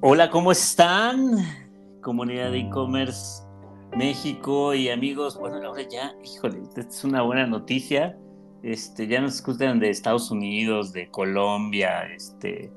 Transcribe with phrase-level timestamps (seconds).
[0.00, 1.32] Hola, ¿cómo están?
[2.02, 3.42] Comunidad de e-commerce
[3.96, 5.36] México y amigos.
[5.36, 8.16] Bueno, ahora ya, híjole, esta es una buena noticia.
[8.62, 12.70] Este, ya nos escuchan de Estados Unidos, de Colombia, este,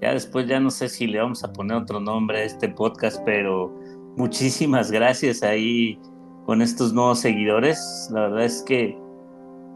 [0.00, 3.20] ya después ya no sé si le vamos a poner otro nombre a este podcast,
[3.22, 3.78] pero
[4.16, 6.00] muchísimas gracias ahí
[6.46, 8.08] con estos nuevos seguidores.
[8.14, 8.96] La verdad es que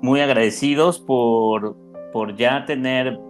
[0.00, 1.76] muy agradecidos por,
[2.14, 3.20] por ya tener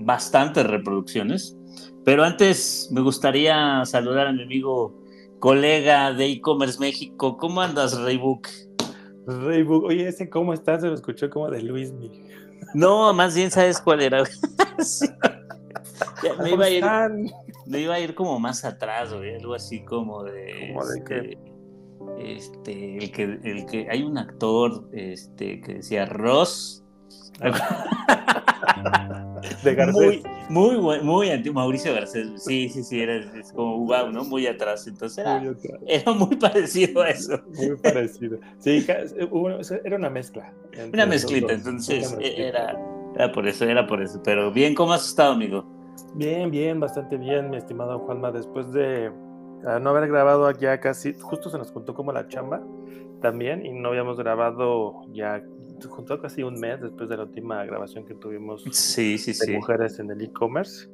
[0.00, 1.56] bastantes reproducciones.
[2.04, 4.92] Pero antes me gustaría saludar a mi amigo,
[5.38, 7.36] colega de e-commerce México.
[7.36, 8.48] ¿Cómo andas, Raybook?
[9.26, 12.26] Raybook, oye, ese cómo estás se lo escuchó como de Luis Miguel.
[12.74, 14.22] No, más bien sabes cuál era.
[16.42, 16.84] me, iba a ir,
[17.66, 20.72] me iba a ir como más atrás, güey, algo así como de.
[20.72, 21.38] ¿Cómo de qué?
[22.18, 26.84] Este, este, el que, el que hay un actor este, que decía Ross.
[29.62, 30.22] de Garcés.
[30.48, 32.44] Muy, muy, muy antiguo, Mauricio Garcés.
[32.44, 34.24] Sí, sí, sí, era es como wow, ¿no?
[34.24, 34.86] Muy atrás.
[34.86, 37.40] Entonces era muy, era muy parecido a eso.
[37.56, 38.38] Muy parecido.
[38.58, 38.84] Sí,
[39.84, 40.52] era una mezcla.
[40.92, 42.78] Una mezclita, entonces Era,
[43.14, 44.20] era por eso, era por eso.
[44.24, 45.64] Pero bien, ¿cómo has estado, amigo?
[46.14, 48.32] Bien, bien, bastante bien, mi estimado Juanma.
[48.32, 49.10] Después de
[49.80, 52.60] no haber grabado ya casi, justo se nos juntó como la chamba
[53.20, 55.40] también, y no habíamos grabado ya,
[55.88, 59.98] juntó casi un mes después de la última grabación que tuvimos sí, sí, de mujeres
[59.98, 60.88] en el e-commerce.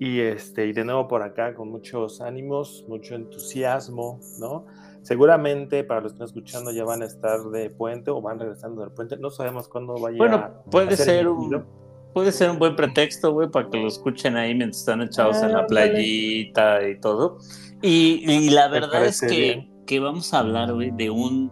[0.00, 4.64] Y, este, y de nuevo por acá con muchos ánimos, mucho entusiasmo, ¿no?
[5.02, 8.82] Seguramente para los que están escuchando ya van a estar de puente o van regresando
[8.82, 9.16] del puente.
[9.16, 11.64] No sabemos cuándo vaya bueno, puede ser un,
[12.12, 15.52] puede ser un buen pretexto, güey, para que lo escuchen ahí mientras están echados en
[15.52, 17.38] la playita y todo.
[17.82, 21.50] Y, la verdad es que, que, vamos a hablar, güey, de un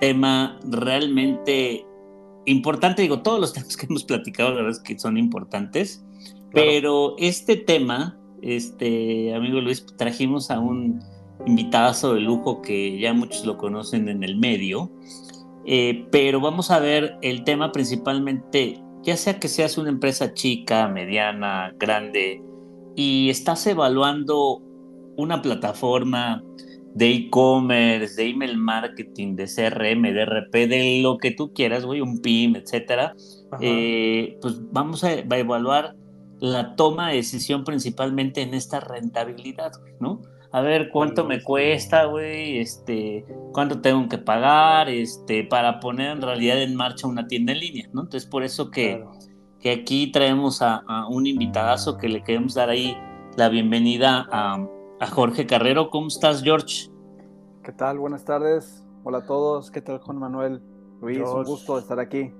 [0.00, 1.85] tema realmente
[2.46, 3.02] importante.
[3.02, 6.04] Digo, todos los temas que hemos platicado, la verdad es que son importantes.
[6.52, 11.00] Pero este tema, este amigo Luis, trajimos a un
[11.44, 14.90] invitado de lujo que ya muchos lo conocen en el medio.
[15.66, 20.86] Eh, pero vamos a ver el tema principalmente, ya sea que seas una empresa chica,
[20.86, 22.40] mediana, grande,
[22.94, 24.62] y estás evaluando
[25.16, 26.44] una plataforma
[26.96, 32.00] de e-commerce, de email marketing, de CRM, de RP, de lo que tú quieras, güey,
[32.00, 33.14] un PIM, etcétera,
[33.60, 35.94] eh, pues vamos a, evaluar
[36.40, 40.22] la toma de decisión principalmente en esta rentabilidad, ¿no?
[40.52, 46.22] A ver cuánto me cuesta, güey, este, cuánto tengo que pagar, este, para poner en
[46.22, 48.04] realidad en marcha una tienda en línea, ¿no?
[48.04, 49.04] Entonces, por eso que,
[49.60, 52.96] que aquí traemos a, a, un invitadazo que le queremos dar ahí
[53.36, 54.66] la bienvenida a,
[55.00, 55.90] a Jorge Carrero.
[55.90, 56.90] ¿Cómo estás, George?
[57.62, 57.98] ¿Qué tal?
[57.98, 58.84] Buenas tardes.
[59.04, 59.70] Hola a todos.
[59.70, 60.62] ¿Qué tal, Juan Manuel?
[61.00, 62.32] Luis, un gusto estar aquí.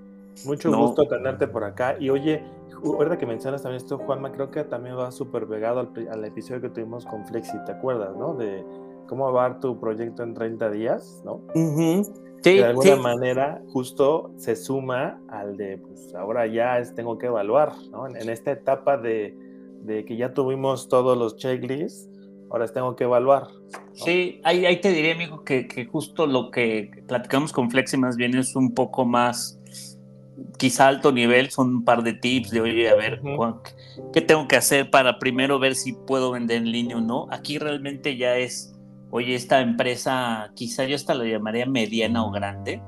[0.45, 1.97] Mucho gusto tenerte por acá.
[1.99, 2.43] Y oye,
[2.99, 6.69] verdad que mencionas también esto, Juanma, creo que también va súper pegado al, episodio que
[6.69, 8.35] tuvimos con Flexi, ¿te acuerdas, no?
[8.35, 8.65] De
[9.07, 11.41] cómo va tu proyecto en 30 días, ¿no?
[11.55, 17.27] sí, de alguna manera, justo se suma al de, pues ahora ya es, tengo que
[17.27, 18.07] evaluar, ¿no?
[18.07, 19.37] En, esta etapa de,
[19.83, 22.11] de, que ya tuvimos todos los checklists,
[22.51, 23.49] ahora tengo que evaluar.
[23.93, 28.17] Sí, ahí, ahí, te diría, amigo, que, que, justo lo que platicamos con Flexi más
[28.17, 29.59] bien es un poco más,
[30.59, 33.21] quizá alto nivel, son un par de tips de, oye, a ver,
[34.13, 37.27] ¿qué tengo que hacer para primero ver si puedo vender en línea o no?
[37.31, 38.75] Aquí realmente ya es,
[39.11, 42.83] oye, esta empresa, quizá yo hasta lo llamaría mediana o grande,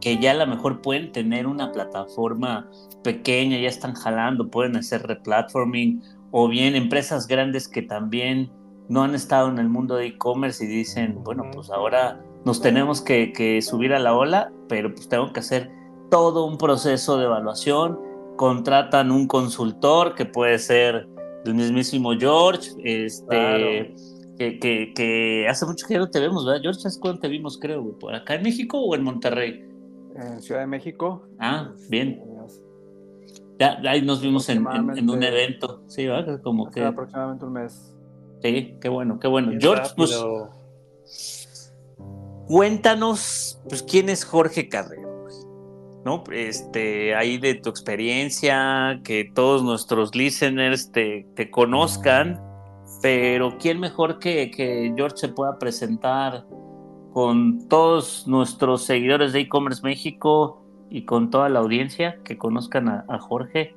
[0.00, 2.70] que ya a lo mejor pueden tener una plataforma
[3.02, 8.50] pequeña, ya están jalando, pueden hacer replatforming, o bien empresas grandes que también
[8.88, 13.00] no han estado en el mundo de e-commerce y dicen, bueno, pues ahora nos tenemos
[13.00, 15.70] que, subir a la ola, pero pues tengo que hacer
[16.10, 17.98] todo un proceso de evaluación,
[18.36, 21.08] contratan un consultor que puede ser
[21.44, 23.94] el mismísimo George, este,
[24.38, 26.62] que, que, hace mucho que ya no te vemos, ¿verdad?
[26.62, 27.98] George, ¿es cuándo te vimos, creo?
[27.98, 29.64] ¿Por acá en México o en Monterrey?
[30.14, 31.26] En Ciudad de México.
[31.38, 32.22] Ah, bien.
[33.58, 36.40] Ya, ahí nos vimos en, un evento, sí, ¿verdad?
[36.42, 36.84] Como que...
[36.84, 37.95] Aproximadamente un mes.
[38.46, 39.52] Sí, qué bueno, qué bueno.
[39.58, 40.16] George, pues,
[42.46, 45.26] cuéntanos, pues, quién es Jorge Carrero,
[46.04, 46.22] ¿no?
[46.32, 52.40] Este, ahí de tu experiencia, que todos nuestros listeners te, te conozcan,
[53.02, 56.46] pero quién mejor que, que George se pueda presentar
[57.12, 63.04] con todos nuestros seguidores de e-commerce México y con toda la audiencia que conozcan a,
[63.08, 63.74] a Jorge.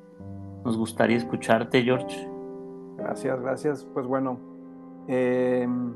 [0.64, 2.28] Nos gustaría escucharte, George.
[2.98, 3.88] Gracias, gracias.
[3.94, 4.38] Pues bueno,
[5.12, 5.92] Em,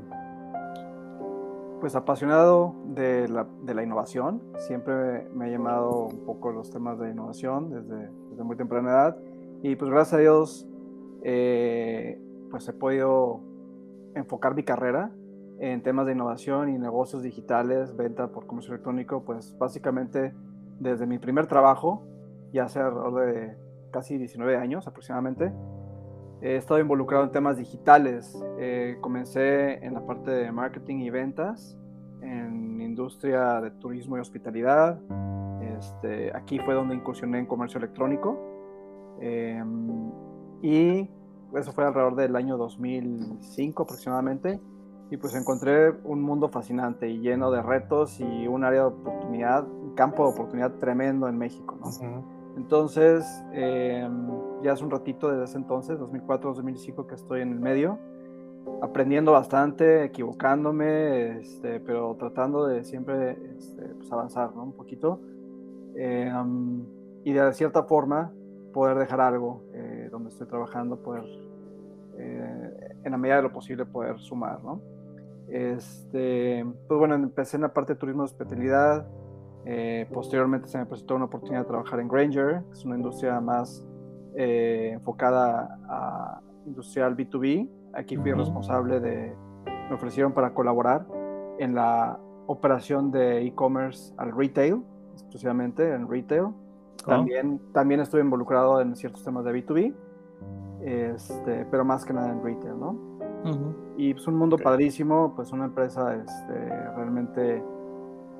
[1.79, 7.69] pues apasionado de la, innovación, siempre me ha llamado un poco los temas de innovación
[7.69, 9.17] desde, desde muy temprana edad.
[9.63, 10.67] Y pues gracias a Dios
[11.23, 12.19] eh,
[12.51, 13.39] pues he podido
[14.15, 15.11] enfocar mi carrera
[15.59, 20.33] en temas de innovación y negocios digitales, venta por comercio electrónico, pues básicamente
[20.77, 22.03] desde mi primer trabajo,
[22.51, 23.57] ya hace alrededor de
[23.91, 25.53] casi 19 años aproximadamente,
[26.45, 28.37] he estado involucrado en temas digitales.
[28.59, 31.75] Eh, comencé en la parte de marketing y ventas,
[32.21, 34.99] en industria de turismo y hospitalidad.
[35.59, 38.37] Este, aquí fue donde incursioné en comercio electrónico.
[39.19, 40.11] Em,
[40.61, 41.09] y
[41.55, 44.59] eso fue alrededor del año 2005 aproximadamente.
[45.09, 49.67] Y pues encontré un mundo fascinante y lleno de retos y un área de oportunidad,
[49.67, 51.75] un campo de oportunidad tremendo en México.
[52.57, 54.27] Entonces, em,
[54.63, 57.99] ya hace un ratito desde ese entonces, 2004-2005, que estoy en el medio,
[58.81, 64.63] aprendiendo bastante, equivocándome, este, pero tratando de siempre este, pues avanzar ¿no?
[64.63, 65.19] un poquito.
[65.95, 66.83] Em,
[67.23, 68.31] y de cierta forma
[68.73, 71.23] poder dejar algo eh, donde estoy trabajando, poder,
[72.17, 74.81] eh, en la medida de lo posible, poder sumar, ¿no?
[75.47, 79.07] Este, pues bueno, empecé en la parte de turismo de hospitalidad,
[79.65, 83.39] eh, posteriormente se me presentó una oportunidad de trabajar en Granger, que es una industria
[83.39, 83.85] más
[84.37, 87.69] enfocada a industrial B2B.
[87.93, 89.33] Aquí fui responsable de,
[89.89, 91.05] me ofrecieron para colaborar
[91.59, 94.83] en la operación de e-commerce al retail,
[95.13, 96.47] exclusivamente en retail.
[97.05, 99.93] También, también estuve involucrado en ciertos temas de B2B,
[100.81, 103.15] este, pero más que nada en retail, ¿no?
[103.95, 106.53] Y es pues, un mundo padrísimo, pues una empresa este,
[106.95, 107.63] realmente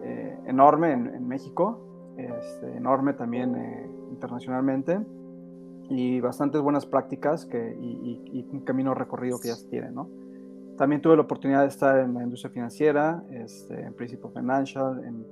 [0.06, 5.00] eh, enorme en, México, este, enorme también eh, internacionalmente,
[5.90, 10.10] y bastantes buenas prácticas que, y, un camino recorrido que ya se tiene, ¿no?
[10.78, 15.25] También tuve la oportunidad de estar en la industria financiera, este, en Principal Financial, en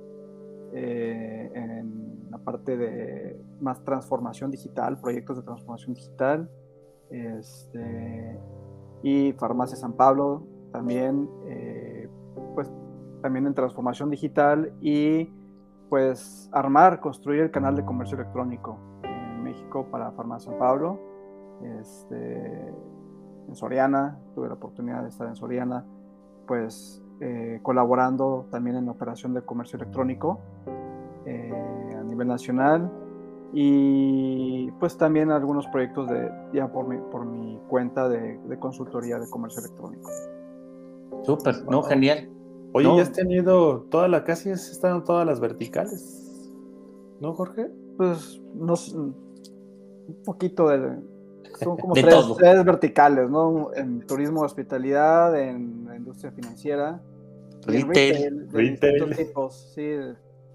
[0.76, 6.50] eh, en la parte de más transformación digital, proyectos de transformación digital,
[7.10, 8.40] este,
[9.04, 11.28] y Farmacia San Pablo también,
[13.24, 15.30] también en transformación digital y
[15.88, 21.00] pues armar, construir el canal de comercio electrónico en México para Farmacia San Pablo,
[21.80, 22.68] este,
[23.48, 25.86] en Soriana, tuve la oportunidad de estar en Soriana,
[26.46, 30.40] pues eh, colaborando también en operación de comercio electrónico
[31.24, 32.90] eh, a nivel nacional
[33.54, 39.30] y pues también algunos proyectos de ya por mi, por mi cuenta de, consultoría de
[39.30, 40.10] comercio electrónico.
[41.22, 42.33] Súper, no, genial.
[42.76, 46.50] Oye, ya has tenido toda la, casi has estado en todas las verticales,
[47.20, 47.70] ¿no, Jorge?
[47.96, 50.98] Pues no, un poquito de,
[51.60, 51.94] son como
[52.36, 53.72] tres, verticales, ¿no?
[53.74, 57.00] En turismo, hospitalidad, en industria financiera,
[57.64, 59.90] retail, de distintos tipos, sí,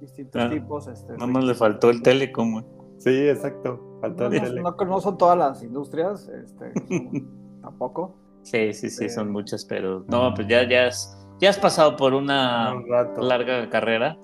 [0.02, 0.88] distintos tipos.
[0.88, 2.66] Este, Nada más le faltó el telecom.
[2.98, 4.62] Sí, exacto, faltó el tele.
[4.62, 6.74] No, no, son todas las industrias, este,
[7.62, 8.14] tampoco.
[8.44, 12.14] Sí, sí, sí, son muchas, pero no, pues ya, ya, has, ya has pasado por
[12.14, 12.76] una
[13.20, 14.18] larga carrera.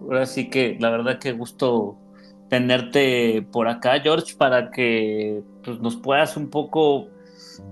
[0.00, 1.96] Ahora sí que la verdad que gusto
[2.48, 7.08] tenerte por acá, George, para que pues, nos puedas un poco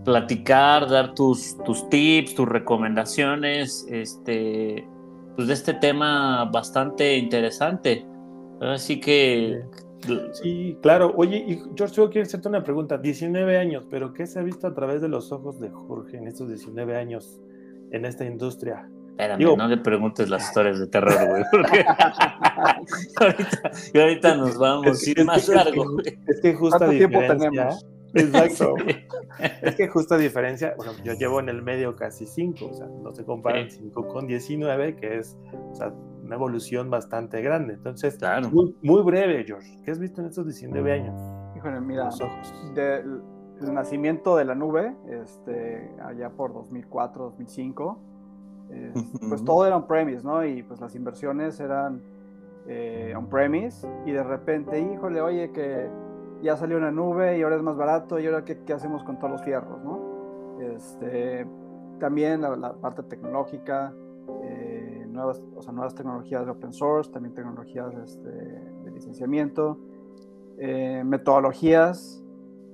[0.04, 4.86] platicar, dar tus, tus tips, tus recomendaciones, este,
[5.36, 8.06] pues de este tema bastante interesante.
[8.60, 9.62] Así que...
[10.32, 11.14] Sí, claro.
[11.16, 12.98] Oye, y George, yo quiero hacerte una pregunta.
[12.98, 16.28] 19 años, pero ¿qué se ha visto a través de los ojos de Jorge en
[16.28, 17.40] estos 19 años
[17.90, 18.86] en esta industria?
[19.16, 21.84] Espérame, no le preguntes las historias de terror, güey, porque
[23.20, 25.84] ahorita, y ahorita nos vamos a ir más largo.
[26.26, 27.86] Es que justo tiempo tenemos?
[28.14, 28.74] Exacto.
[29.62, 33.12] es que justo diferencia, bueno, yo llevo en el medio casi 5, o sea, no
[33.12, 35.36] se comparan 5 con 19, que es
[35.70, 35.92] o sea,
[36.22, 37.74] una evolución bastante grande.
[37.74, 38.50] Entonces, claro.
[38.50, 39.78] muy, breve, George.
[39.84, 41.14] ¿Qué has visto en estos 19 años?
[41.56, 42.08] Híjole, mira,
[42.74, 43.22] del
[43.60, 48.13] el nacimiento de la nube, este, allá por 2004, 2005,
[49.28, 50.44] pues todo era on-premise, ¿no?
[50.44, 52.00] Y pues las inversiones eran
[52.66, 55.88] eh, on-premise y de repente, híjole, oye, que
[56.42, 59.18] ya salió una nube y ahora es más barato y ahora qué, qué hacemos con
[59.18, 60.60] todos los fierros, ¿no?
[60.60, 61.46] Este,
[61.98, 63.92] también la, parte tecnológica,
[64.42, 69.78] eh, nuevas, o sea, nuevas tecnologías de open source, también tecnologías este, de licenciamiento,
[70.58, 72.22] eh, metodologías,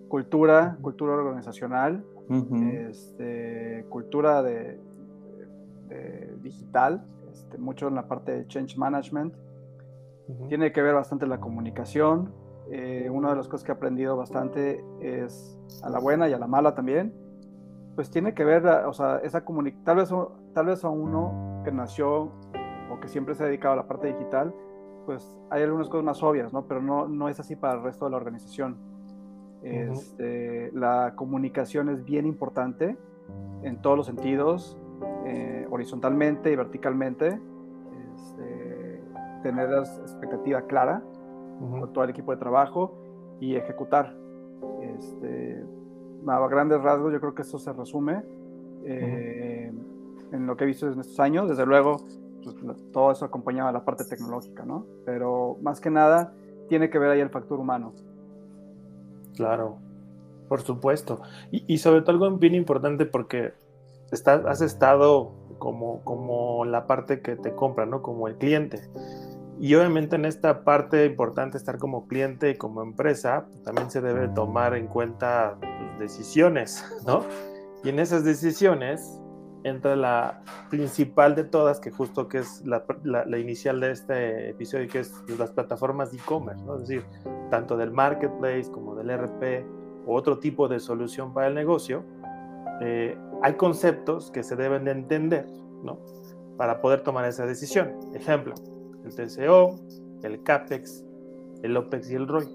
[0.08, 2.04] cultura, cultura organizacional,
[2.88, 4.78] este, cultura de,
[6.42, 9.34] digital, este, mucho en la parte de change management.
[10.48, 12.32] Tiene que ver bastante la comunicación,
[12.70, 16.38] eh, una de las cosas que he aprendido bastante es a la buena y a
[16.38, 17.12] la mala también,
[17.96, 20.10] pues tiene que ver, o sea, esa comunicación, tal vez,
[20.54, 22.30] tal vez a uno que nació
[22.90, 24.54] o que siempre se ha dedicado a la parte digital,
[25.04, 26.66] pues hay algunas cosas más obvias, ¿no?
[26.66, 28.76] Pero no, no es así para el resto de la organización.
[29.62, 32.96] Este, la comunicación es bien importante
[33.62, 34.78] en todos los sentidos,
[35.24, 37.38] eh, horizontalmente y verticalmente.
[38.14, 39.02] Este,
[39.42, 41.02] tener la expectativa clara
[41.58, 42.94] con todo el equipo de trabajo
[43.40, 44.14] y ejecutar.
[44.80, 45.64] Este,
[46.26, 48.22] a grandes rasgos, yo creo que eso se resume
[48.84, 49.72] eh,
[50.32, 51.48] en lo que he visto en estos años.
[51.48, 51.96] Desde luego,
[52.42, 52.56] pues,
[52.92, 54.86] todo eso acompañaba la parte tecnológica, ¿no?
[55.04, 56.32] Pero más que nada,
[56.68, 57.92] tiene que ver ahí el factor humano.
[59.36, 59.76] Claro,
[60.48, 61.20] por supuesto.
[61.50, 63.52] Y, sobre todo algo bien importante porque
[64.12, 68.02] estás, has estado como, como la parte que te compra, ¿no?
[68.02, 68.80] Como el cliente.
[69.60, 74.28] Y obviamente en esta parte importante estar como cliente y como empresa, también se debe
[74.28, 75.58] tomar en cuenta
[75.98, 77.24] decisiones, ¿no?
[77.84, 79.20] Y en esas decisiones
[79.62, 84.88] entra la principal de todas, que justo que es la, la, inicial de este episodio,
[84.88, 86.76] que es las plataformas de e-commerce, ¿no?
[86.76, 87.04] es decir,
[87.50, 89.66] tanto del marketplace como del RP
[90.06, 92.04] o otro tipo de solución para el negocio,
[92.80, 95.46] eh, hay conceptos que se deben de entender
[95.82, 95.98] ¿no?
[96.56, 97.94] para poder tomar esa decisión.
[98.14, 98.54] Ejemplo,
[99.04, 99.78] el TCO,
[100.22, 101.04] el CAPEX,
[101.62, 102.48] el OPEX y el ROI.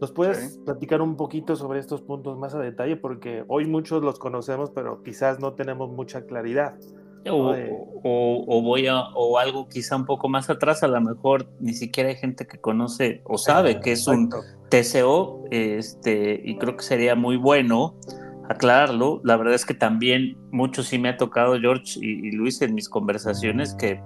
[0.00, 2.96] ¿Nos puedes platicar un poquito sobre estos puntos más a detalle?
[2.96, 6.74] Porque hoy muchos los conocemos, pero quizás no tenemos mucha claridad.
[7.30, 12.10] O, voy a, o algo quizá un poco más atrás, a lo mejor ni siquiera
[12.10, 14.28] hay gente que conoce o sabe que es un
[14.68, 17.94] TCO, este, y creo que sería muy bueno
[18.48, 19.20] aclararlo.
[19.24, 22.88] La verdad es que también mucho sí me ha tocado, George y Luis, en mis
[22.88, 24.00] conversaciones, que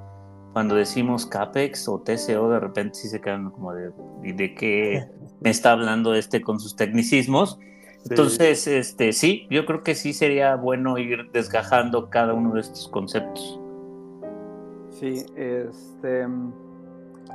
[0.53, 3.93] cuando decimos CAPEX o TCO, de repente sí se quedan como de,
[4.23, 5.07] ¿de qué
[5.41, 7.59] me está hablando este con sus tecnicismos?
[8.11, 12.89] Entonces, este, sí, yo creo que sí sería bueno ir desgajando cada uno de estos
[12.89, 13.61] conceptos.
[14.91, 16.27] Sí, este,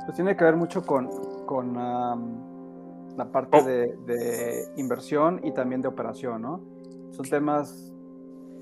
[0.04, 1.08] pues tiene que ver mucho con,
[1.46, 1.74] con
[3.16, 3.64] la parte oh.
[4.06, 6.60] de, inversión y también de operación, ¿no?
[7.14, 7.92] Son temas...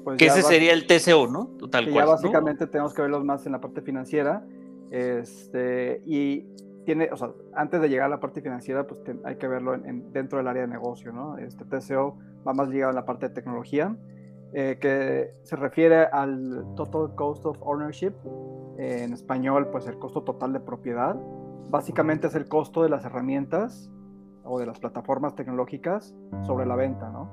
[0.04, 1.46] Pues que ese sería el TCO, ¿no?
[1.58, 4.44] Total cual, ya básicamente tenemos que verlos más en la parte financiera.
[4.90, 6.44] Este, y
[6.84, 10.12] tiene, o sea, antes de llegar a la parte financiera, pues hay que verlo en,
[10.12, 11.38] dentro del área de negocio, ¿no?
[11.38, 13.96] Este TCO va más ligado a la parte de tecnología,
[14.52, 18.12] eh, que se refiere al Total Cost of Ownership,
[18.78, 21.16] eh, en español, pues el costo total de propiedad.
[21.70, 23.90] Básicamente es el costo de las herramientas
[24.44, 27.30] o de las plataformas tecnológicas sobre la venta, ¿no?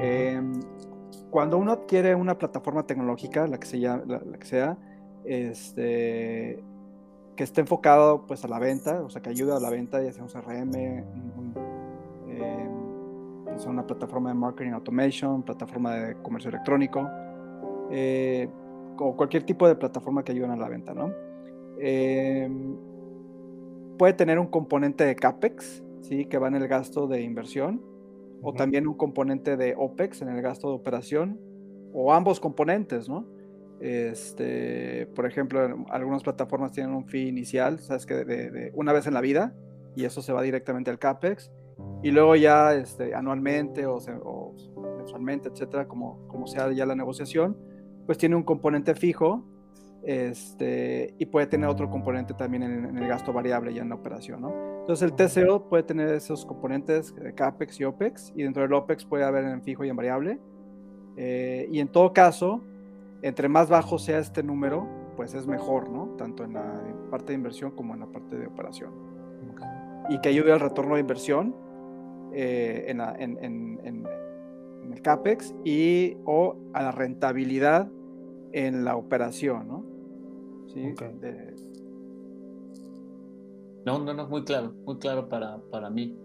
[0.00, 0.60] Em,
[1.30, 4.78] cuando uno adquiere una plataforma tecnológica, la que, sea,
[5.24, 6.62] este,
[7.36, 10.12] que esté enfocado pues a la venta, o sea, que ayude a la venta, ya
[10.12, 10.74] sea un CRM,
[12.28, 12.68] eh,
[13.66, 17.08] una plataforma de marketing automation, plataforma de comercio electrónico,
[17.90, 18.48] eh,
[18.98, 21.12] o cualquier tipo de plataforma que ayude a la venta, ¿no?
[21.78, 22.48] Eh,
[23.98, 26.26] puede tener un componente de CAPEX, ¿sí?
[26.26, 27.80] que va en el gasto de inversión,
[28.44, 31.40] o también un componente de OPEX en el gasto de operación,
[31.92, 33.26] o ambos componentes, ¿no?
[33.80, 39.14] Este, por ejemplo, algunas plataformas tienen un fee inicial, sabes que de, una vez en
[39.14, 39.54] la vida,
[39.96, 41.50] y eso se va directamente al CAPEX,
[42.02, 44.54] y luego ya este, anualmente o,
[44.98, 47.56] mensualmente, etcétera, como, como sea ya la negociación,
[48.06, 49.44] pues tiene un componente fijo
[50.02, 54.42] este, y puede tener otro componente también en, el gasto variable ya en la operación.
[54.42, 54.52] ¿no?
[54.84, 59.06] Entonces el TCO puede tener esos componentes de CAPEX y OPEX, y dentro del OPEX
[59.06, 60.38] puede haber en fijo y en variable.
[61.16, 62.60] Eh, y en todo caso,
[63.22, 64.86] entre más bajo sea este número,
[65.16, 66.08] pues es mejor, ¿no?
[66.18, 68.90] Tanto en la parte de inversión como en la parte de operación.
[70.10, 71.56] Y que ayude al retorno de inversión
[72.34, 74.06] eh, en,
[74.92, 77.90] el CAPEX y o a la rentabilidad
[78.52, 79.84] en la operación, ¿no?
[80.66, 80.94] ¿Sí?
[83.84, 86.16] No, no, no, muy claro, muy claro para, para mí.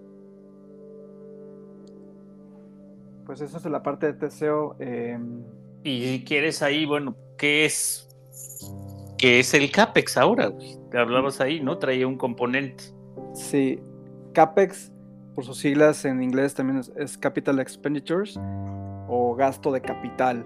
[3.25, 4.75] Pues eso es la parte de TCO.
[4.79, 5.43] Em,
[5.83, 8.09] y si quieres ahí, bueno, ¿qué es,
[9.17, 10.51] qué es el CAPEX ahora?
[10.89, 11.77] Te hablabas ahí, ¿no?
[11.77, 12.85] Traía un componente.
[13.33, 13.79] Sí,
[14.33, 14.91] CAPEX,
[15.35, 18.39] por sus siglas en inglés también es, Capital Expenditures
[19.07, 20.45] o gasto de capital.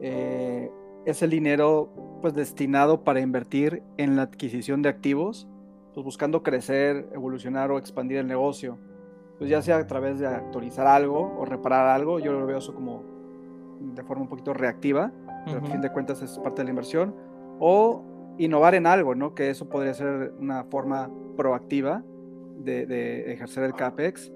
[0.00, 0.70] Eh,
[1.06, 5.48] es el dinero pues destinado para invertir en la adquisición de activos,
[5.94, 8.78] pues buscando crecer, evolucionar o expandir el negocio.
[9.38, 12.74] Pues ya sea a través de actualizar algo o reparar algo, yo lo veo eso
[12.74, 13.02] como
[13.80, 15.12] de forma un poquito reactiva,
[15.44, 17.14] pero a fin de cuentas es parte de la inversión,
[17.58, 18.04] o
[18.38, 19.34] innovar en algo, ¿no?
[19.34, 22.04] Que eso podría ser una forma proactiva
[22.58, 24.32] de, ejercer el CAPEX.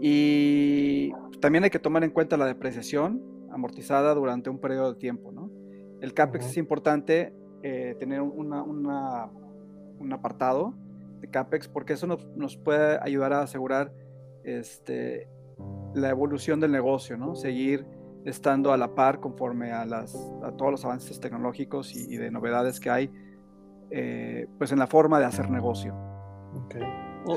[0.00, 5.32] Y también hay que tomar en cuenta la depreciación amortizada durante un periodo de tiempo,
[5.32, 5.50] ¿no?
[6.00, 10.74] El CAPEX es importante eh, tener una, un apartado
[11.20, 13.92] de CAPEX porque eso nos, nos, puede ayudar a asegurar
[14.44, 15.28] este,
[15.94, 17.34] la evolución del negocio, ¿no?
[17.34, 17.86] Seguir
[18.24, 22.80] estando a la par conforme a, las, a todos los avances tecnológicos y, de novedades
[22.80, 23.10] que hay,
[23.90, 25.94] eh, pues en la forma de hacer negocio.
[26.66, 26.82] Okay.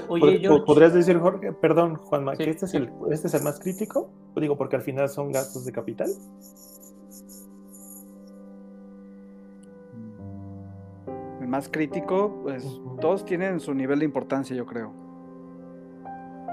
[0.08, 4.10] oye, ¿Podrías decir, Jorge, perdón, Juanma, que este es, el, este es el más crítico?
[4.36, 6.10] Digo, porque al final son gastos de capital.
[11.52, 12.66] Más crítico, pues
[13.02, 14.94] todos tienen su nivel de importancia, yo creo.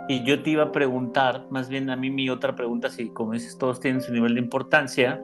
[0.08, 3.32] Y yo te iba a preguntar, más bien a mí mi otra pregunta, si como
[3.32, 5.22] dices, todos tienen su nivel de importancia,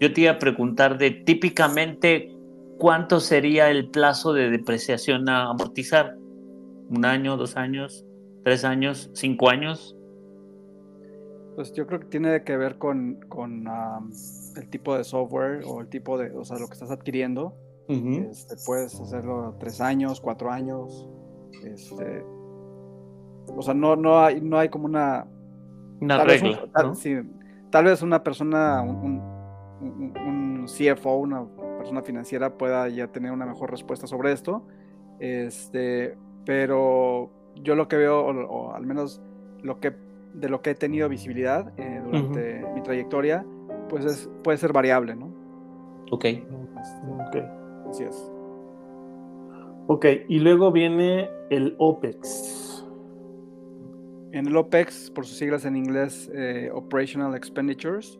[0.00, 2.34] yo te iba a preguntar de típicamente
[2.78, 6.16] cuánto sería el plazo de depreciación a amortizar.
[6.88, 8.04] ¿Un año, dos años,
[8.42, 9.96] tres años, cinco años?
[11.54, 13.64] Pues yo creo que tiene que ver con, con
[14.56, 17.54] el tipo de software o el tipo de, o sea, lo que estás adquiriendo.
[17.88, 21.08] Este, puedes hacerlo tres años, cuatro años.
[21.64, 22.24] Este,
[23.54, 25.26] o sea, no, no, hay, no hay como una...
[26.00, 26.66] Una regla.
[27.70, 29.20] tal, vez una persona, un,
[29.80, 31.46] un, CFO, una
[31.78, 34.66] persona financiera pueda ya tener una mejor respuesta sobre esto.
[35.20, 39.22] Este, pero yo lo que veo, o, al menos
[39.62, 39.94] lo que,
[40.34, 43.46] de lo que he tenido visibilidad eh, durante mi trayectoria,
[43.88, 45.30] pues es, puede ser variable, ¿no?
[46.10, 46.24] Ok.
[46.24, 47.63] Este,
[48.02, 48.30] es.
[49.86, 52.84] Ok, y luego viene el OPEX.
[54.32, 58.18] En el OPEX, por sus siglas en inglés, eh, Operational Expenditures,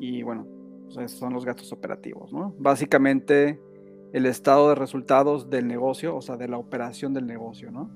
[0.00, 0.46] y bueno,
[0.92, 2.54] pues, son los gastos operativos, ¿no?
[2.58, 3.60] Básicamente
[4.12, 7.90] el estado de resultados del negocio, o sea, de la operación del negocio, ¿no?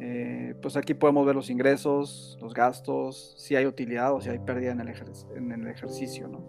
[0.00, 4.38] Eh, pues aquí podemos ver los ingresos, los gastos, si hay utilidad o si hay
[4.38, 6.42] pérdida en en el ejercicio, ¿no?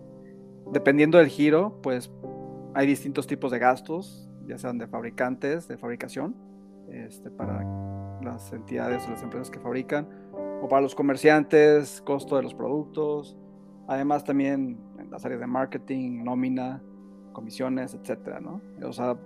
[0.72, 2.10] Dependiendo del giro, pues
[2.74, 6.36] hay distintos tipos de gastos, ya sean de fabricantes, de fabricación,
[6.90, 7.64] este, para
[8.24, 10.08] las entidades o las empresas que fabrican,
[10.62, 13.38] o para los comerciantes, costo de los productos,
[13.88, 16.82] además también en las áreas de marketing, nómina,
[17.34, 18.62] comisiones, etcétera, ¿no?
[18.84, 19.18] O sea,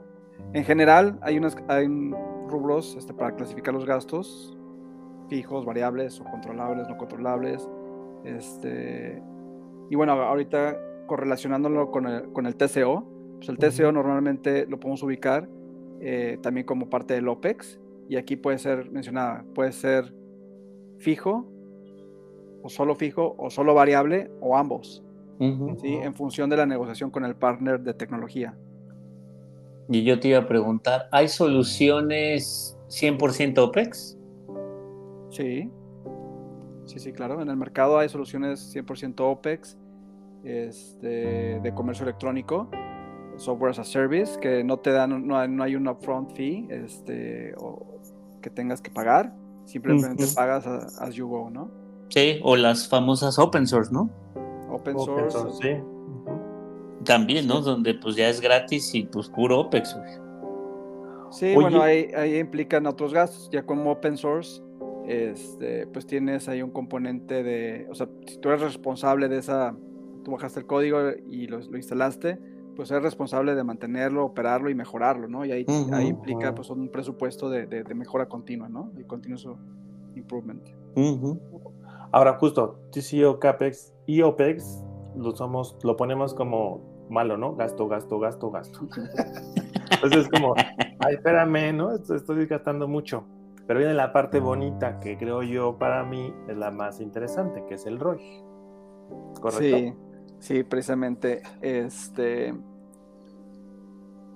[0.54, 1.88] en general hay, unas, hay
[2.48, 4.58] rubros este, para clasificar los gastos,
[5.30, 7.68] fijos, variables o controlables, no controlables,
[8.24, 9.22] este,
[9.90, 13.15] y bueno, ahorita correlacionándolo con el, con el TCO,
[13.46, 15.48] pues el TCO normalmente lo podemos ubicar
[16.02, 17.80] eh, también como parte del OPEX
[18.10, 20.14] y aquí puede ser mencionada, puede ser
[21.00, 21.48] fijo,
[22.62, 25.04] o solo fijo, o solo variable, o ambos,
[25.40, 25.94] ¿sí?
[25.94, 28.58] en función de la negociación con el partner de tecnología.
[29.90, 34.18] Y yo te iba a preguntar, ¿hay soluciones 100% OPEX?
[35.30, 35.70] Sí,
[36.86, 37.42] sí, sí, claro.
[37.42, 39.78] En el mercado hay soluciones 100% OPEX
[40.44, 42.70] este, de comercio electrónico
[43.38, 46.68] software as a service, que no te dan, no hay, no hay un upfront fee
[46.70, 48.00] este, o
[48.42, 49.34] que tengas que pagar,
[49.66, 51.70] simplemente pagas as you go, ¿no?
[52.10, 54.10] Sí, o las famosas open source, ¿no?
[54.70, 55.70] Open, source, sí.
[57.04, 57.62] También, ¿no?
[57.62, 59.98] Donde pues ya es gratis y pues puro OPEX.
[61.32, 64.62] Sí, bueno, ahí, ahí implican otros gastos, ya como open source,
[65.08, 69.76] este, pues tienes ahí un componente de, o sea, si tú eres responsable de esa,
[70.24, 72.40] tú bajaste el código y lo, lo instalaste,
[72.76, 75.46] pues es responsable de mantenerlo, operarlo y mejorarlo, ¿no?
[75.46, 78.92] Y ahí, ahí implica pues un presupuesto de, de, mejora continua, ¿no?
[78.98, 79.48] Y continuous
[80.16, 80.68] improvement.
[82.12, 84.84] Ahora justo, TCO, CAPEX y OPEX
[85.16, 87.56] lo, somos, lo ponemos como malo, ¿no?
[87.56, 88.80] Gasto, gasto, gasto, gasto.
[89.92, 90.56] Entonces es como,
[91.00, 91.94] ay, espérame, ¿no?
[91.94, 93.26] Estoy gastando mucho.
[93.68, 97.76] Pero viene la parte bonita que creo yo para mí es la más interesante, que
[97.76, 98.44] es el ROI.
[99.42, 99.78] ¿Correcto?
[99.78, 99.94] Sí.
[100.46, 102.54] Sí, precisamente, este,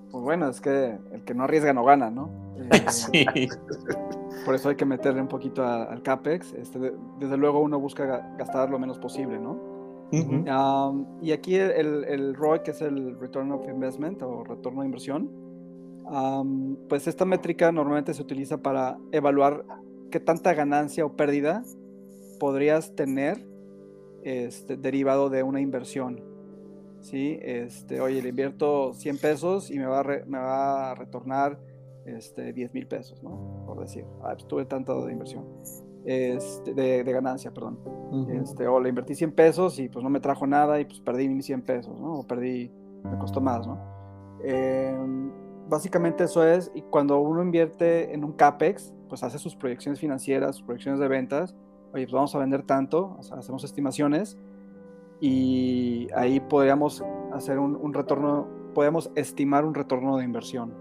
[0.09, 2.31] pues bueno, es que el que no arriesga no gana, ¿no?
[3.13, 3.47] Eh,
[4.43, 6.53] por eso hay que meterle un poquito al CAPEX.
[6.53, 9.69] Este, desde luego uno busca gastar lo menos posible, ¿no?
[11.21, 15.29] y aquí el, el, ROI, que es el Return of Investment o retorno de inversión,
[16.89, 19.63] pues esta métrica normalmente se utiliza para evaluar
[20.09, 21.61] qué tanta ganancia o pérdida
[22.39, 23.48] podrías tener
[24.23, 26.21] este, derivado de una inversión.
[27.01, 27.39] ¿sí?
[27.41, 31.59] Este, oye, le invierto 100 pesos y me va a, me va a retornar
[32.05, 33.63] este, 10 mil pesos, ¿no?
[33.65, 35.45] Por decir, ah, pues tuve tanto de inversión,
[36.05, 37.79] este, de, ganancia, perdón.
[38.31, 41.29] este, o le invertí 100 pesos y pues no me trajo nada y pues perdí
[41.29, 42.19] mis 100 pesos, ¿no?
[42.19, 42.71] O perdí,
[43.03, 43.79] me costó más, ¿no?
[44.43, 45.31] Em,
[45.69, 50.57] básicamente eso es, y cuando uno invierte en un CAPEX, pues hace sus proyecciones financieras,
[50.57, 51.55] sus proyecciones de ventas,
[51.93, 54.37] oye, pues vamos a vender tanto, hacemos estimaciones
[55.19, 60.73] y ahí podríamos hacer un, retorno, podemos estimar un retorno de inversión.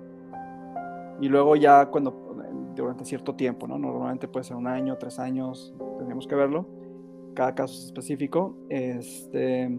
[1.21, 2.37] Y luego ya cuando,
[2.77, 3.79] durante cierto tiempo, ¿no?
[3.79, 6.67] Normalmente puede ser un año, tres años, tendríamos que verlo.
[7.35, 8.55] Cada caso es específico.
[8.69, 9.79] Este,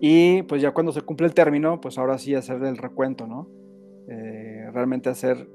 [0.00, 3.48] y pues ya cuando se cumple el término, pues ahora sí hacer el recuento, ¿no?
[4.08, 5.48] Eh, realmente hacer,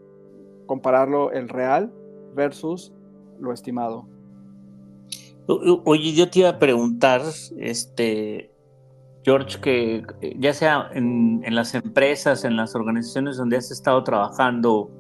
[0.66, 1.94] compararlo el real
[2.34, 2.94] versus
[3.40, 4.08] lo estimado.
[5.48, 7.22] Oye, yo te iba a preguntar,
[7.58, 8.52] este,
[9.24, 14.92] George, que eh, ya sea en, las empresas, en las organizaciones donde has estado trabajando,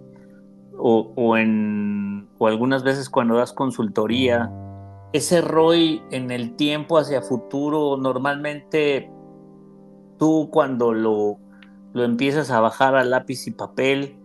[0.79, 4.49] o, en, o algunas veces cuando das consultoría,
[5.11, 9.11] ese ROI en el tiempo hacia futuro, normalmente
[10.17, 11.39] tú cuando lo,
[11.93, 14.17] lo empiezas a bajar a lápiz y papel,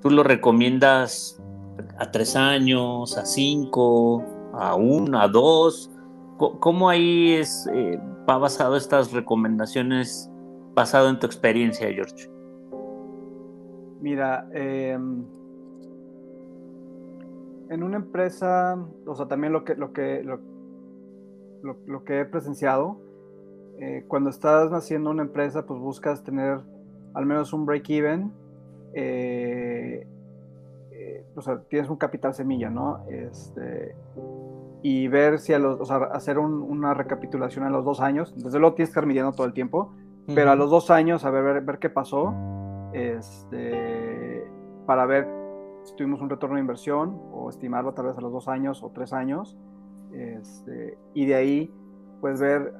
[0.00, 1.42] tú lo recomiendas
[1.98, 5.90] a tres años, a cinco, a uno, a dos.
[6.38, 10.30] ¿Cómo ahí es, eh, va basado estas recomendaciones
[10.74, 12.28] basado en tu experiencia, George?
[14.00, 15.24] Mira, em,
[17.68, 22.98] en una empresa, o sea, también lo que, lo que, lo, que he presenciado,
[23.78, 26.60] eh, cuando estás haciendo una empresa, pues buscas tener
[27.14, 28.32] al menos un break-even
[28.94, 30.06] eh,
[31.34, 33.04] o sea, tienes un capital semilla, ¿no?
[33.08, 33.94] Este,
[34.82, 38.34] y ver si a los, o sea, hacer una recapitulación a los dos años.
[38.36, 39.92] Desde luego tienes que estar midiendo todo el tiempo,
[40.34, 42.34] pero a los dos años, a ver, ver, qué pasó,
[42.92, 44.44] este,
[44.86, 45.28] para ver
[45.84, 48.90] si tuvimos un retorno de inversión o estimarlo tal vez a los dos años o
[48.90, 49.56] tres años.
[50.12, 51.74] Este, y de ahí,
[52.20, 52.74] pues ver,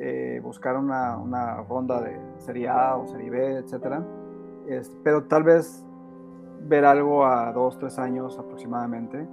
[0.00, 4.04] eh, buscar una, una, ronda de serie A o serie B, etcétera.
[4.66, 5.84] Este, pero tal vez
[6.62, 9.26] ver algo a dos, tres años aproximadamente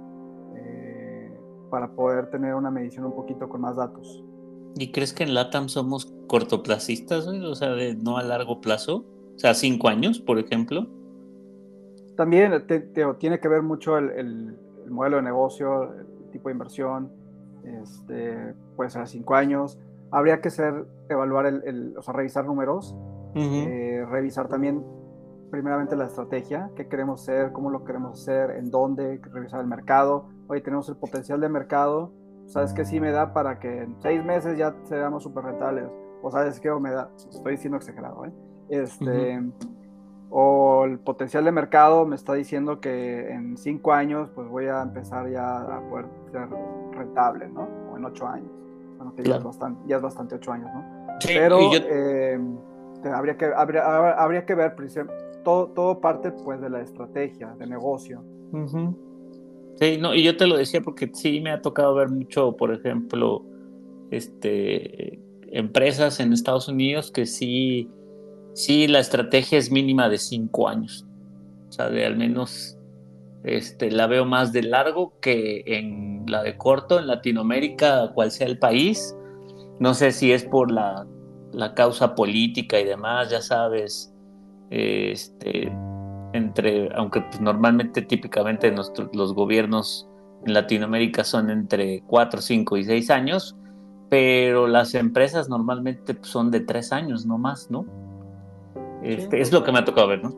[1.76, 4.24] para poder tener una medición un poquito con más datos.
[4.76, 9.04] ¿Y crees que en LATAM somos cortoplacistas, o sea, de no a largo plazo?
[9.34, 10.86] O sea, cinco años, por ejemplo.
[12.16, 12.66] También
[13.18, 14.56] tiene que ver mucho el,
[14.88, 17.12] modelo de negocio, el tipo de inversión,
[17.62, 19.78] este, puede ser a cinco años.
[20.10, 22.96] Habría que ser, evaluar, el, o sea, revisar números,
[23.34, 24.82] eh, revisar también
[25.50, 30.34] primeramente la estrategia, qué queremos ser, cómo lo queremos hacer, en dónde, revisar el mercado.
[30.48, 32.12] Oye, tenemos el potencial de mercado,
[32.46, 35.86] ¿sabes qué sí me da para que en seis meses ya seamos súper rentables?
[36.22, 38.32] O sabes qué me da, estoy diciendo exagerado, ¿eh?
[38.68, 39.40] Este,
[40.30, 44.82] O el potencial de mercado me está diciendo que en cinco años pues voy a
[44.82, 46.48] empezar ya a poder ser
[46.92, 47.68] rentable, ¿no?
[47.92, 48.50] O en ocho años.
[48.96, 50.84] Bueno, que ya, es bastante, ya es bastante ocho años, ¿no?
[51.24, 52.40] Pero eh,
[53.12, 54.74] habría, que, habría, habría que ver
[55.44, 58.24] todo, parte pues de la estrategia de negocio.
[59.78, 62.72] Sí, no, y yo te lo decía porque sí me ha tocado ver mucho, por
[62.72, 63.44] ejemplo,
[64.10, 65.20] este,
[65.52, 67.90] empresas en Estados Unidos que sí,
[68.54, 71.06] sí la estrategia es mínima de cinco años.
[71.68, 72.78] O sea, de al menos
[73.44, 78.46] este, la veo más de largo que en la de corto en Latinoamérica, cual sea
[78.46, 79.14] el país.
[79.78, 81.06] No sé si es por la,
[81.52, 84.12] la causa política y demás, ya sabes,
[84.70, 85.70] este,
[86.36, 88.72] entre, aunque pues, normalmente típicamente
[89.12, 90.08] los gobiernos
[90.44, 93.56] en Latinoamérica son entre 4, 5 y 6 años,
[94.08, 97.86] pero las empresas normalmente pues, son de 3 años, no más, ¿no?
[99.02, 100.32] Este, es lo que me ha tocado ver, ¿no?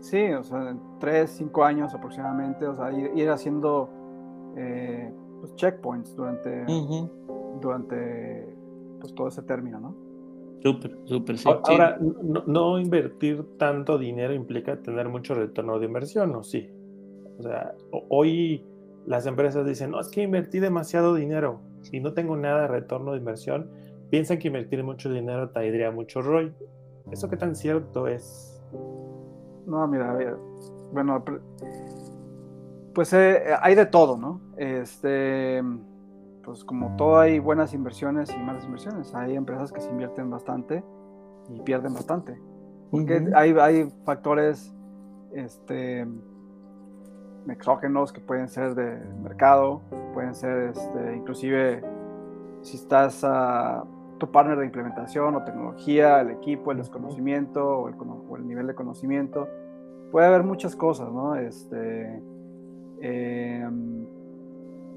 [0.00, 3.88] Sí, o sea, 3, 5 años aproximadamente, o sea, ir, haciendo
[4.56, 6.64] eh, pues, checkpoints durante,
[7.60, 8.56] durante
[9.00, 9.94] pues, todo ese término, ¿no?
[10.62, 11.48] Súper, súper, sí.
[11.48, 11.98] Ahora,
[12.46, 16.70] No, invertir tanto dinero implica tener mucho retorno de inversión, ¿o sí?
[17.38, 17.74] O sea,
[18.08, 18.64] hoy
[19.06, 21.60] las empresas dicen, no, es que invertí demasiado dinero
[21.92, 23.70] y no tengo nada de retorno de inversión.
[24.10, 26.52] Piensan que invertir mucho dinero traería mucho ROI.
[27.10, 28.62] ¿Eso qué tan cierto es?
[29.66, 30.36] No, mira,
[30.92, 31.22] bueno,
[32.94, 34.40] pues eh, hay de todo, ¿no?
[34.56, 35.62] Este
[36.44, 39.14] pues como todo hay buenas inversiones y malas inversiones.
[39.14, 40.84] Hay empresas que se invierten bastante
[41.48, 42.38] y pierden bastante.
[42.90, 44.72] Porque hay, hay factores
[45.32, 46.06] este,
[47.48, 49.80] exógenos que pueden ser de mercado,
[50.12, 51.82] pueden ser este, inclusive
[52.62, 53.84] si estás a
[54.18, 57.94] tu partner de implementación o tecnología, el equipo, el desconocimiento o el,
[58.28, 59.48] o el nivel de conocimiento.
[60.12, 61.34] Puede haber muchas cosas, ¿no?
[61.34, 62.22] Este,
[63.00, 64.06] em,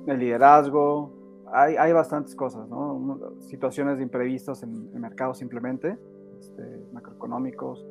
[0.05, 1.16] el liderazgo,
[1.53, 3.19] hay, bastantes cosas, ¿no?
[3.41, 5.97] Situaciones de imprevistos en el mercado simplemente,
[6.39, 7.85] este, macroeconómicos.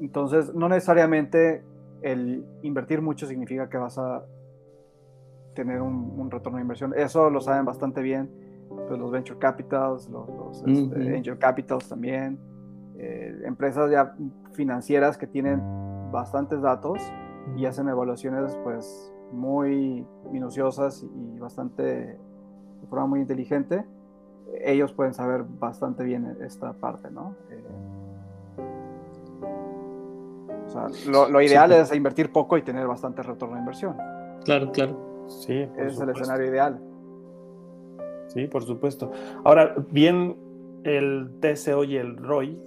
[0.00, 1.62] Entonces, no necesariamente
[2.02, 4.24] el invertir mucho significa que vas a
[5.54, 6.92] tener un, retorno de inversión.
[6.96, 8.30] Eso lo saben bastante bien
[8.68, 12.38] pues, los venture capitals, los, este, angel capitals también,
[12.98, 14.14] eh, empresas ya
[14.52, 15.60] financieras que tienen
[16.10, 16.98] bastantes datos
[17.56, 23.84] y hacen evaluaciones pues muy minuciosas y bastante de forma muy inteligente.
[24.64, 27.34] Ellos pueden saber bastante bien esta parte, ¿no?
[27.50, 27.64] Eh,
[30.66, 33.96] o sea, lo, ideal es invertir poco y tener bastante retorno de inversión.
[34.44, 35.26] Claro, claro.
[35.28, 35.66] Sí.
[35.76, 36.80] es el escenario ideal.
[38.28, 39.10] Sí, por supuesto.
[39.44, 40.36] Ahora, bien,
[40.84, 42.58] el TCO y el ROI,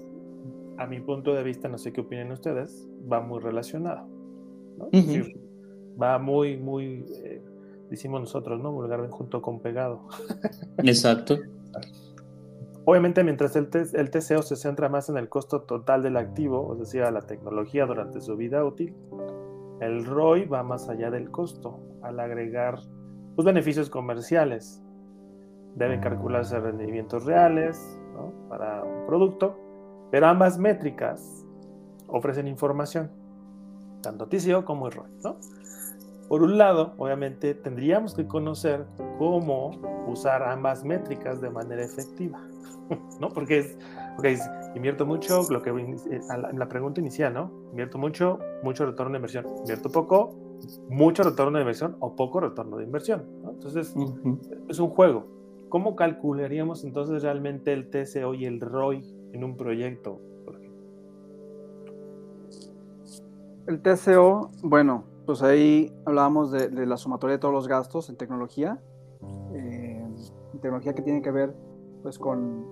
[0.78, 4.08] a mi punto de vista, no sé qué opinen ustedes, va muy relacionado.
[6.02, 7.44] Va muy, muy, eh,
[7.90, 8.72] decimos nosotros, ¿no?
[8.72, 10.08] Vulgarmente junto con pegado.
[10.78, 11.38] Exacto.
[12.86, 16.80] Obviamente, mientras el, el TCO se centra más en el costo total del activo, es
[16.80, 18.94] decir, a la tecnología durante su vida útil,
[19.82, 24.82] el ROI va más allá del costo, al agregar los pues, beneficios comerciales.
[25.76, 28.00] Deben calcularse rendimientos reales
[28.48, 29.58] para un producto,
[30.10, 31.46] pero ambas métricas
[32.08, 33.12] ofrecen información,
[34.02, 35.10] tanto TCO como el ROI.
[36.28, 38.86] Por un lado, obviamente, tendríamos que conocer
[39.20, 39.72] cómo
[40.08, 42.42] usar ambas métricas de manera efectiva,
[43.20, 43.30] ¿no?
[43.30, 46.20] Porque es, invierto mucho, lo que eh,
[46.54, 47.52] la, pregunta inicial, ¿no?
[47.72, 49.46] Invierto mucho, mucho retorno de inversión.
[49.60, 50.36] Invierto poco,
[50.90, 53.94] mucho retorno de inversión o poco retorno de inversión, Entonces,
[54.68, 55.28] es un juego.
[55.70, 60.22] ¿Cómo calcularíamos entonces realmente el TCO y el ROI en un proyecto?
[63.68, 68.80] El TCO, bueno, pues ahí hablábamos de, la sumatoria de todos los gastos en tecnología,
[69.54, 70.08] eh,
[70.62, 71.56] tecnología que tiene que ver
[72.04, 72.66] pues con,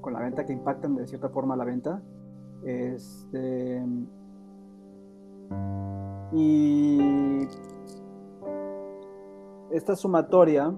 [0.00, 2.02] con, la venta, que impactan de cierta forma la venta.
[2.64, 3.82] Este,
[6.32, 7.48] y
[9.70, 10.74] esta sumatoria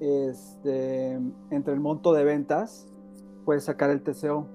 [0.00, 1.18] este,
[1.50, 2.86] entre el monto de ventas
[3.44, 4.46] puede sacar el TCO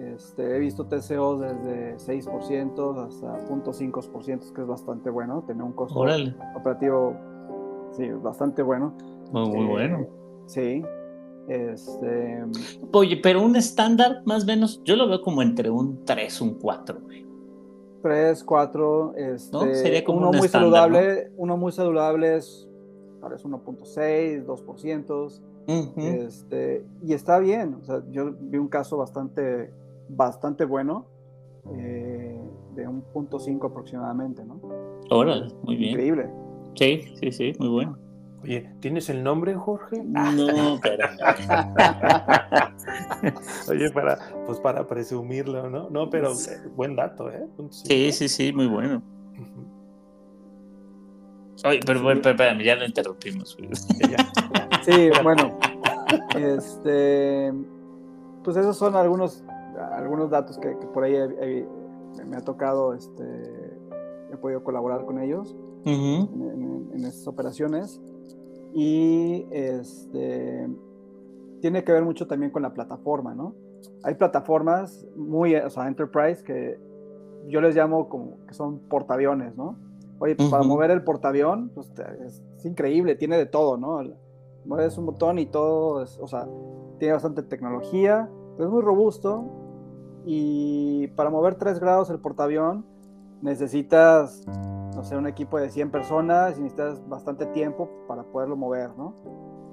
[0.00, 6.00] este, he visto TCOs desde 6% hasta 0.5%, que es bastante bueno, tener un costo
[6.54, 7.16] operativo
[7.92, 8.94] sí, bastante bueno.
[9.32, 10.06] Muy, eh, bueno.
[10.46, 10.82] Sí.
[11.48, 12.44] Este...
[12.92, 16.54] Oye, pero un estándar más o menos, yo lo veo como entre un 3, un
[16.54, 16.98] 4,
[18.02, 22.66] 3, 4, este, Sería como uno muy saludable, uno muy saludable es
[23.20, 25.40] parece 1.6, 2%.
[25.96, 29.70] este, y está bien, o sea, yo vi un caso bastante
[30.16, 31.06] bastante bueno,
[31.76, 32.38] eh,
[32.74, 34.60] de un punto cinco aproximadamente, ¿no?
[35.10, 35.92] Órale, muy bien.
[35.92, 36.30] Increíble.
[36.74, 37.98] Sí, sí, sí, muy bueno.
[38.42, 40.02] Oye, ¿tienes el nombre, Jorge?
[40.02, 41.08] No, pero.
[43.68, 45.90] Oye, para, pues para presumirlo, ¿no?
[45.90, 46.32] No, pero
[46.74, 47.46] buen dato, ¿eh?
[47.70, 49.02] Sí, sí, sí, muy bueno.
[51.64, 53.58] Oye, pero, bueno, espérame, ya lo interrumpimos.
[54.82, 55.58] sí, bueno.
[56.34, 57.52] Este.
[58.42, 59.44] Pues esos son algunos
[60.00, 61.14] algunos datos que, por ahí
[62.26, 63.24] me ha tocado, este,
[64.32, 68.00] he podido colaborar con ellos en, en, estas operaciones.
[68.72, 70.68] Y este,
[71.60, 73.54] tiene que ver mucho también con la plataforma, ¿no?
[74.02, 76.78] Hay plataformas muy, o sea, enterprise que
[77.46, 79.76] yo les llamo como que son portaaviones, ¿no?
[80.18, 81.90] Oye, pues para mover el portaavión, pues
[82.26, 84.02] es, increíble, tiene de todo, ¿no?
[84.66, 86.46] Mueves un botón y todo, o sea,
[86.98, 89.59] tiene bastante tecnología, es muy robusto
[90.24, 92.84] y para mover 3 grados el portaavión
[93.42, 98.90] necesitas, no sé, un equipo de 100 personas y necesitas bastante tiempo para poderlo mover,
[98.96, 99.14] ¿no?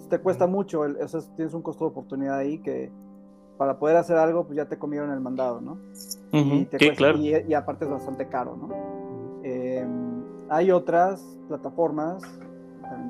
[0.09, 2.91] te cuesta mucho, eso tienes un costo de oportunidad ahí que
[3.57, 5.79] para poder hacer algo, pues ya te comieron el mandado, ¿no?
[6.31, 6.67] y,
[7.47, 8.69] y, aparte es bastante caro, ¿no?
[9.43, 12.21] Em, hay otras plataformas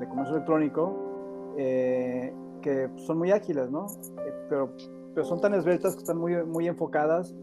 [0.00, 3.86] de comercio electrónico eh, que son muy ágiles, ¿no?
[4.26, 4.72] Eh, pero
[5.18, 7.34] pero son tan esbeltas que están muy, muy enfocadas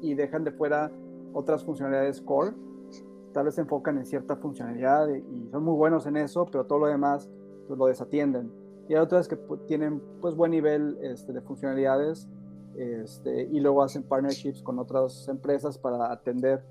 [0.00, 0.90] y dejan de fuera
[1.34, 2.54] otras funcionalidades core.
[3.34, 6.78] Tal vez se enfocan en cierta funcionalidad y son muy buenos en eso, pero todo
[6.78, 7.30] lo demás
[7.66, 8.50] pues, lo desatienden.
[8.88, 12.26] Y hay otras que tienen pues buen nivel este, de funcionalidades
[12.74, 16.64] este, y luego hacen partnerships con otras empresas para atender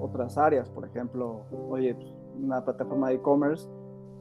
[0.00, 0.68] otras áreas.
[0.68, 3.66] Por ejemplo, oye, pues, una plataforma de e-commerce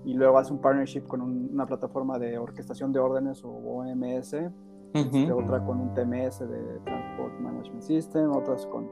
[0.06, 4.34] y luego hace un partnership con una plataforma de orquestación de órdenes o OMS
[4.94, 8.90] este, otra con un TMS de Transport Management System, otras con,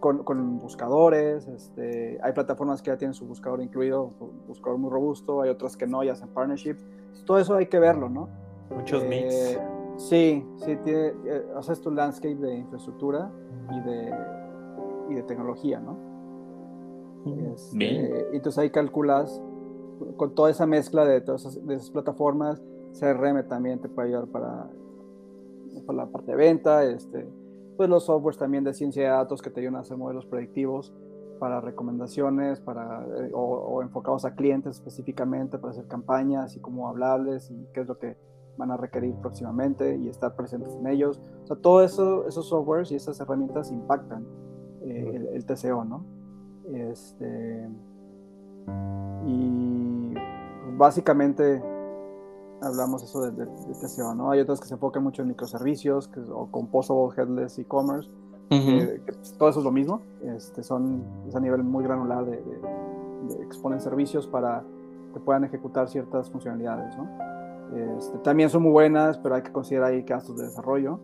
[0.00, 1.46] con, buscadores.
[1.46, 5.76] Este, hay plataformas que ya tienen su buscador incluido, un buscador muy robusto, hay otras
[5.76, 6.84] que no, ya hacen partnerships.
[7.24, 8.28] Todo eso hay que verlo, ¿no?
[8.74, 9.58] Muchos eh,
[9.96, 13.30] Sí, sí, tiene, eh, haces tu landscape de infraestructura
[13.70, 14.14] y de,
[15.10, 15.96] y de tecnología, ¿no?
[17.54, 18.26] Este, Bien.
[18.32, 19.40] entonces ahí calculas
[20.16, 22.60] con toda esa mezcla de todas esas, de esas plataformas
[22.98, 24.68] CRM también te puede ayudar para,
[25.82, 27.26] para la parte de venta, este,
[27.76, 30.92] pues los softwares también de ciencia de datos que te ayudan a hacer modelos predictivos
[31.38, 37.50] para recomendaciones, para, eh, o, enfocados a clientes específicamente para hacer campañas y cómo hablarles
[37.50, 38.16] y qué es lo que
[38.56, 41.20] van a requerir próximamente y estar presentes en ellos.
[41.42, 44.24] O sea, todo eso, esos softwares y esas herramientas impactan
[44.82, 46.04] eh, el, TCO, ¿no?
[46.72, 47.68] Este,
[49.26, 50.14] y
[50.76, 51.62] básicamente
[52.64, 54.30] hablamos eso de, TCO, ¿no?
[54.30, 58.10] Hay otras que se enfocan mucho en microservicios que, o composable headless e-commerce,
[58.50, 62.42] que, pues, todo eso es lo mismo, este, son, es a nivel muy granular de,
[63.42, 64.62] exponen servicios para
[65.12, 67.08] que puedan ejecutar ciertas funcionalidades, ¿no?
[67.96, 71.00] Este, también son muy buenas, pero hay que considerar ahí gastos de desarrollo.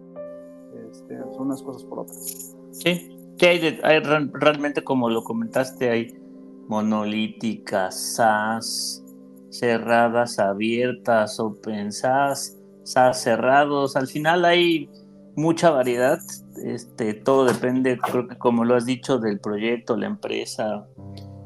[0.90, 2.54] Este, son unas cosas por otras.
[2.70, 6.20] Sí, sí hay, hay realmente como lo comentaste, hay
[6.68, 9.02] monolíticas, SaaS,
[9.50, 13.96] cerradas, abiertas, open SaaS, SaaS cerrados.
[13.96, 14.88] Al final hay
[15.36, 16.18] mucha variedad.
[16.64, 20.86] Este, todo depende, creo que como lo has dicho, del proyecto, la empresa,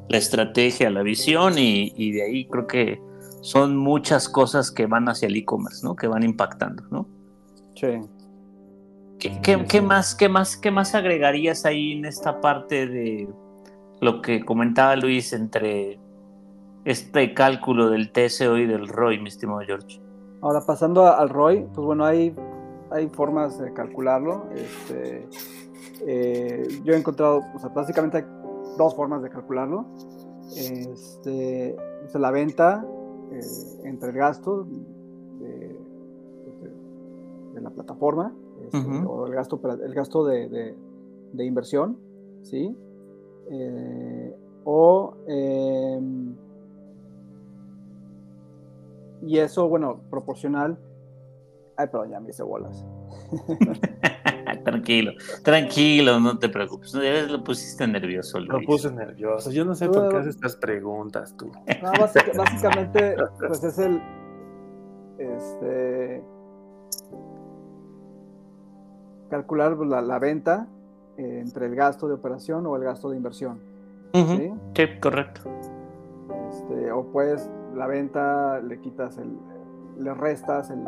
[0.08, 3.00] la estrategia, la visión y, y de ahí creo que
[3.40, 5.94] son muchas cosas que van hacia el e-commerce, ¿no?
[5.96, 7.06] Que van impactando, ¿no?
[7.74, 8.00] Sí.
[9.18, 13.28] ¿Qué, más, qué, más, ¿Qué más agregarías ahí en esta parte de
[14.00, 15.98] lo que comentaba Luis entre
[16.84, 20.00] este cálculo del TSO y del ROI, mi estimado George?
[20.40, 22.34] Ahora, pasando al ROI, pues bueno, hay,
[22.90, 24.46] hay formas de calcularlo.
[24.54, 25.26] Este,
[26.06, 28.24] eh, yo he encontrado, o sea, básicamente hay
[28.76, 29.86] dos formas de calcularlo.
[30.56, 31.76] Este,
[32.12, 32.86] la venta
[33.32, 33.40] eh,
[33.84, 35.80] entre el gasto de,
[37.60, 38.34] la plataforma
[38.66, 40.74] este, o el gasto, el gasto de,
[41.38, 41.96] inversión,
[42.42, 42.76] ¿sí?
[43.50, 46.34] Eh, o, em,
[49.26, 50.78] y eso, bueno, proporcional.
[51.76, 52.84] Ay, perdón, ya me hice bolas.
[54.64, 56.94] tranquilo, tranquilo, no te preocupes.
[56.94, 58.50] Lo pusiste nervioso, Luis.
[58.50, 59.50] Lo puse nervioso.
[59.50, 61.50] Yo no sé por qué haces estas preguntas tú.
[62.36, 64.00] básicamente, pues es el.
[65.18, 66.22] Este.
[69.30, 70.68] Calcular pues, la, venta
[71.16, 73.60] eh, entre el gasto de operación o el gasto de inversión.
[74.12, 74.52] ¿sí?
[75.00, 75.40] correcto.
[76.50, 79.36] Este, o pues la venta le quitas el.
[79.98, 80.84] le restas el,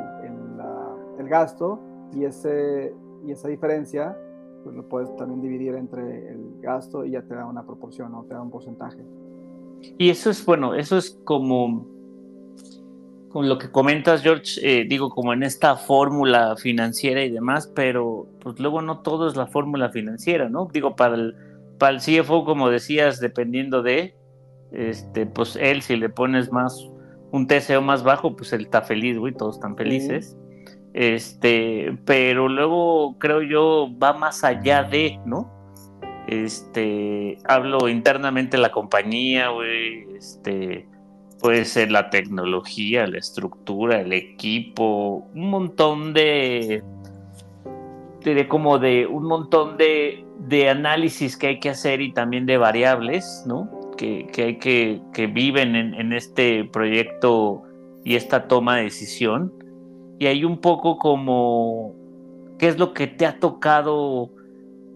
[1.18, 1.80] el gasto
[2.12, 2.94] y ese
[3.24, 4.16] y esa diferencia
[4.62, 8.24] pues lo puedes también dividir entre el gasto y ya te da una proporción o
[8.24, 9.04] te da un porcentaje.
[9.96, 11.86] Y eso es bueno, eso es como
[13.28, 18.26] con lo que comentas, George, eh, digo, como en esta fórmula financiera y demás, pero
[18.40, 20.68] pues luego no todo es la fórmula financiera, ¿no?
[20.72, 21.36] Digo, para el,
[21.78, 24.16] para el CFO, como decías, dependiendo de,
[24.72, 26.88] este, pues él, si le pones más,
[27.32, 30.36] un TCO más bajo, pues él está feliz, güey, todos están felices.
[30.94, 35.52] Este, pero luego creo yo va más allá de, ¿no?
[36.26, 40.88] Este, hablo internamente la compañía, güey, este,
[41.40, 46.82] puede ser la tecnología, la estructura, el equipo, un montón de,
[48.24, 52.56] de como de un montón de, de, análisis que hay que hacer y también de
[52.56, 53.70] variables, ¿no?
[53.96, 57.62] Que, que que, que viven en, en este proyecto
[58.04, 59.52] y esta toma de decisión
[60.18, 61.94] y hay un poco como
[62.58, 64.30] qué es lo que te ha tocado,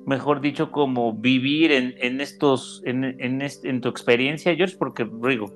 [0.07, 5.53] mejor dicho, como vivir en, estos, en, en, tu experiencia, George, porque Rigo,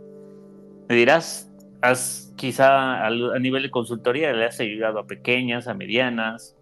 [0.88, 6.56] me dirás, has quizá a, nivel de consultoría le has ayudado a pequeñas, a medianas,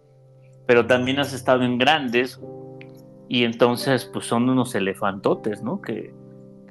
[0.65, 2.39] pero también has estado en grandes
[3.27, 5.81] y entonces pues son unos elefantotes, ¿no?
[5.81, 6.13] Que,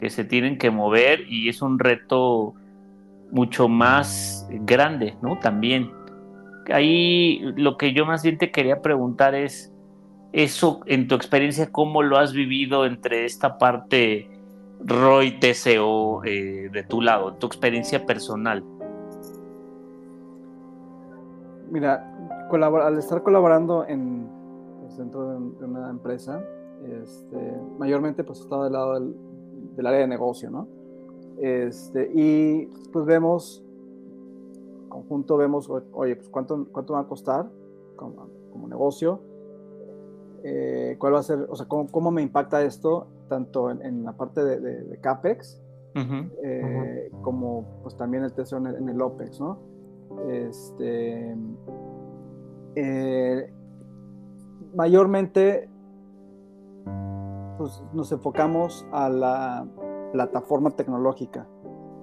[0.02, 2.54] que se tienen que mover y es un reto
[3.30, 5.38] mucho más grande, ¿no?
[5.38, 5.92] También
[6.72, 9.72] ahí lo que yo más bien te quería preguntar es,
[10.32, 14.28] eso en tu experiencia, ¿cómo lo has vivido entre esta parte
[14.84, 18.64] ROI TCO eh, de tu lado, tu experiencia personal?
[21.70, 22.12] Mira,
[22.50, 24.26] al estar colaborando en,
[24.80, 26.42] pues, dentro de, una empresa,
[27.03, 27.38] este,
[27.78, 29.32] mayormente pues he estado del lado del,
[29.79, 30.68] área de negocio, ¿no?
[31.39, 33.64] Este, y pues vemos
[34.93, 37.47] conjunto vemos, oye, pues cuánto, cuánto va a costar
[37.97, 39.20] como, como negocio,
[40.45, 44.45] eh, cuál va a ser, o sea, cómo, me impacta esto, tanto en, la parte
[44.45, 45.62] de, de, CAPEX,
[45.95, 49.59] eh, como pues también el tesoro en el, OPEX, ¿no?
[50.29, 51.35] Este,
[52.75, 53.53] eh,
[54.75, 55.70] mayormente
[57.59, 59.66] pues, nos enfocamos a la
[60.12, 61.46] plataforma tecnológica.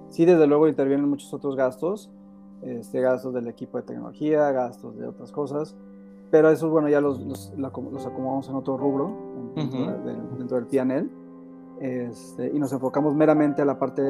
[0.08, 2.10] Sí, desde luego intervienen muchos otros gastos,
[2.62, 5.76] este, gastos del equipo de tecnología, gastos de otras cosas,
[6.30, 9.12] pero eso, bueno, ya los, los, los acomodamos en otro rubro,
[9.54, 11.10] dentro, del, PNL,
[11.80, 14.02] este, y nos enfocamos meramente a la parte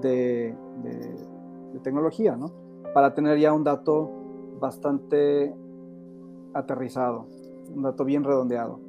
[0.00, 2.50] de, de, tecnología, ¿no?
[2.92, 4.10] Para tener ya un dato
[4.58, 5.54] bastante
[6.54, 7.26] aterrizado,
[7.72, 8.80] un dato bien redondeado.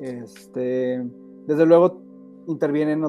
[0.00, 1.06] Este,
[1.46, 2.02] desde luego
[2.46, 3.04] intervienen,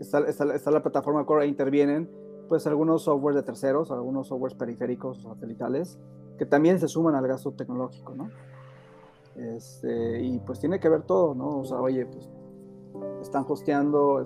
[0.00, 2.10] está, está, está la plataforma Core e intervienen
[2.48, 5.98] pues algunos softwares de terceros, algunos softwares periféricos o satelitales,
[6.38, 8.30] que también se suman al gasto tecnológico, ¿no?
[9.36, 11.60] Este, y pues tiene que ver todo, ¿no?
[11.60, 12.28] O sea, oye, pues
[13.20, 14.24] están hosteando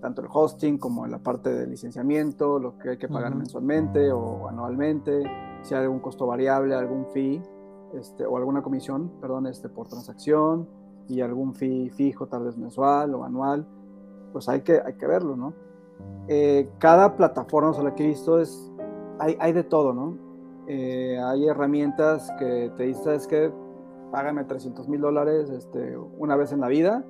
[0.00, 4.48] tanto el hosting como la parte de licenciamiento, lo que hay que pagar mensualmente o
[4.48, 5.24] anualmente,
[5.62, 7.42] si hay algún costo variable, algún fee,
[7.94, 10.68] este, o alguna comisión, perdón, este, por transacción
[11.08, 13.66] y algún fee fijo, tal vez mensual o anual,
[14.32, 15.52] pues hay que, hay que verlo, ¿no?
[16.28, 18.72] Eh, cada plataforma, o sea, la que he visto es,
[19.18, 20.16] hay, hay de todo, ¿no?
[20.66, 23.52] Eh, hay herramientas que te dicen, es que
[24.10, 27.04] págame 300 mil dólares este, una vez en la vida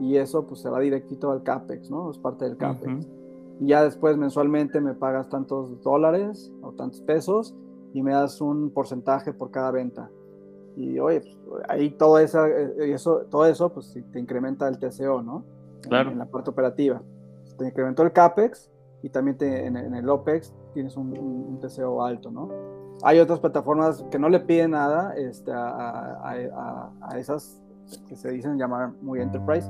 [0.00, 2.10] y eso pues se va directito al CAPEX, ¿no?
[2.10, 3.08] Es parte del CAPEX.
[3.60, 7.56] Y ya después mensualmente me pagas tantos dólares o tantos pesos
[7.92, 10.10] y me das un porcentaje por cada venta.
[10.78, 15.22] Y oye, pues, ahí todo, esa, eh, eso, todo eso pues te incrementa el TCO,
[15.22, 15.44] ¿no?
[15.82, 16.12] Claro.
[16.12, 17.02] En, la parte operativa.
[17.58, 18.70] Te incrementó el CAPEX
[19.02, 22.48] y también te, en, el OPEX tienes un, un, TCO alto, ¿no?
[23.02, 27.60] Hay otras plataformas que no le piden nada este, a, a, a, esas
[28.06, 29.68] que se dicen llamar muy enterprise.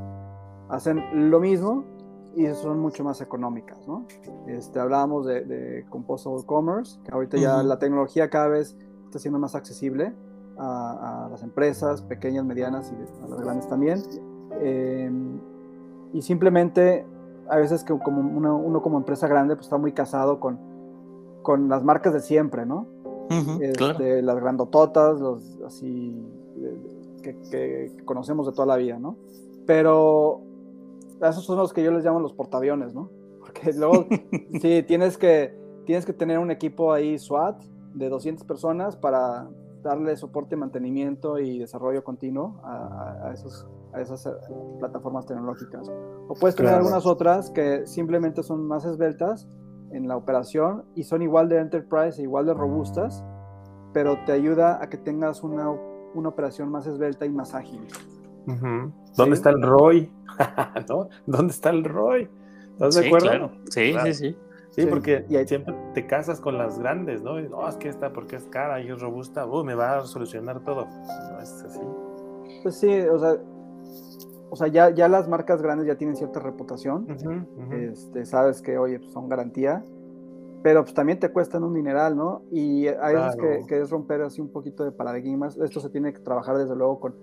[0.68, 1.84] Hacen lo mismo
[2.36, 4.06] y son mucho más económicas, ¿no?
[4.46, 9.38] Este, hablábamos de, de Composable Commerce, que ahorita ya la tecnología cada vez está siendo
[9.38, 10.12] más accesible
[10.59, 14.02] a, las empresas pequeñas, medianas y a las grandes también.
[14.61, 15.38] Em,
[16.12, 17.06] y simplemente,
[17.48, 20.59] a veces que como uno, uno, como empresa grande pues está muy casado con,
[21.42, 22.86] con las marcas de siempre, ¿no?
[23.61, 26.26] este, Las grandototas, los así
[27.22, 29.16] que, que, conocemos de toda la vida, ¿no?
[29.66, 30.40] Pero
[31.20, 33.11] esos son los que yo les llamo los portaaviones, ¿no?
[33.40, 34.06] Porque luego,
[34.61, 35.54] sí, tienes que,
[35.84, 37.62] tienes que tener un equipo ahí SWAT
[37.94, 39.48] de 200 personas para
[39.83, 44.31] darle soporte, mantenimiento y desarrollo continuo a, esos, a esas eh,
[44.79, 45.89] plataformas tecnológicas.
[46.29, 49.49] O puedes tener algunas otras que simplemente son más esbeltas
[49.93, 53.24] en la operación y son igual de enterprise e igual de robustas,
[53.93, 55.70] pero te ayuda a que tengas una,
[56.14, 57.87] una operación más esbelta y más ágil.
[59.16, 60.11] ¿Dónde está el ROI?
[61.26, 62.29] ¿Dónde está el ROI?
[62.72, 63.51] ¿Estás de acuerdo?
[63.70, 64.37] Sí, sí, sí.
[64.79, 67.41] Sí, porque siempre te casas con las grandes, ¿no?
[67.41, 70.62] no, es que esta porque es cara y es robusta, uh, me va a solucionar
[70.62, 70.87] todo.
[70.87, 71.81] No es así.
[72.62, 73.37] Pues sí, o sea,
[74.51, 77.09] o sea ya, ya las marcas grandes ya tienen cierta reputación.
[77.72, 79.83] Este, sabes que, oye, pues son garantía,
[80.62, 82.43] pero pues también te cuestan un mineral, ¿no?
[82.53, 85.57] Y hay veces que, es romper así un poquito de paradigmas.
[85.57, 87.16] Esto se tiene que trabajar desde luego con,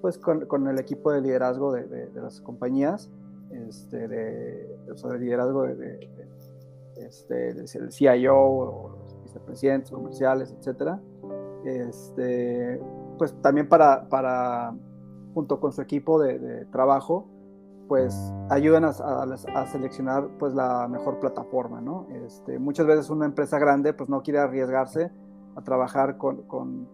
[0.00, 3.10] pues, con, con el equipo de liderazgo de, de, las compañías,
[3.50, 6.08] este, de, o sea, de liderazgo de
[6.96, 11.00] este, el CIO o los vicepresidentes comerciales, etcétera,
[11.64, 12.80] este,
[13.18, 14.74] pues también para, para,
[15.34, 17.26] junto con su equipo de, trabajo,
[17.88, 22.06] pues ayudan a, seleccionar pues la mejor plataforma, ¿no?
[22.24, 25.10] Este, muchas veces una empresa grande pues no quiere arriesgarse
[25.54, 26.88] a trabajar con, con,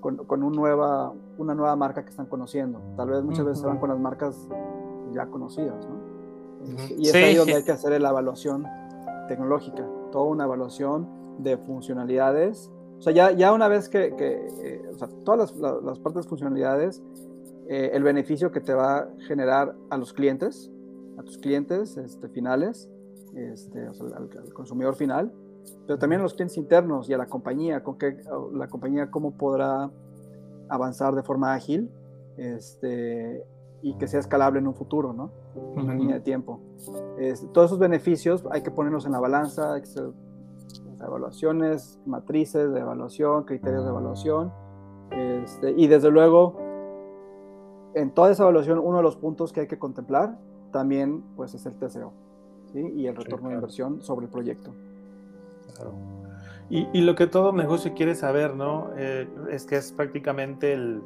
[0.00, 2.80] con, un nueva, una nueva marca que están conociendo.
[2.96, 4.48] Tal vez muchas veces se van con las marcas
[5.12, 6.08] ya conocidas, ¿no?
[6.96, 8.66] Y es ahí donde hay que hacer la evaluación
[9.28, 11.08] tecnológica, toda una evaluación
[11.38, 12.72] de funcionalidades.
[12.98, 16.28] O sea, ya, ya una vez que, eh, o sea, todas las, las, partes de
[16.28, 17.02] funcionalidades,
[17.68, 20.70] eh, el beneficio que te va a generar a los clientes,
[21.16, 22.90] a tus clientes este, finales,
[23.36, 25.32] este, o sea, al, consumidor final,
[25.86, 28.16] pero también a los clientes internos y a la compañía, con que
[28.54, 29.90] la compañía cómo podrá
[30.68, 31.90] avanzar de forma ágil
[32.38, 33.44] este,
[33.82, 35.30] y que sea escalable en un futuro, ¿no?
[35.76, 36.60] En una línea de tiempo.
[37.52, 40.10] todos esos beneficios hay que ponerlos en la balanza, hacer
[41.00, 44.52] evaluaciones, matrices de evaluación, criterios de evaluación,
[45.10, 46.56] este, y desde luego,
[47.94, 50.36] en toda esa evaluación, uno de los puntos que hay que contemplar
[50.70, 52.12] también pues, es el TCO
[52.72, 52.92] ¿sí?
[52.96, 54.72] y el retorno de inversión sobre el proyecto.
[55.74, 55.92] Claro.
[56.70, 58.90] Y, y, lo que todo negocio quiere saber, ¿no?
[58.96, 61.00] Eh, es que es prácticamente el,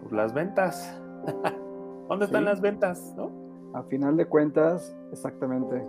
[0.00, 0.96] pues, las ventas.
[2.10, 3.14] ¿Dónde están las ventas?
[3.16, 3.30] ¿no?
[3.72, 5.80] A final de cuentas, exactamente.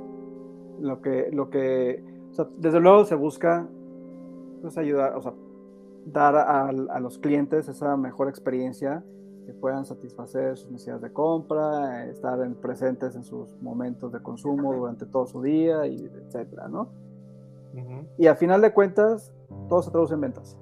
[0.79, 3.67] Lo que, lo que, o sea, desde luego se busca
[4.61, 5.33] pues, ayudar, o sea,
[6.05, 9.03] dar a, a, los clientes esa mejor experiencia,
[9.47, 15.07] que puedan satisfacer sus necesidades de compra, estar presentes en sus momentos de consumo durante
[15.07, 16.89] todo su día, y etcétera, ¿no?
[18.19, 19.33] Y al final de cuentas,
[19.69, 20.55] todo se traduce en ventas.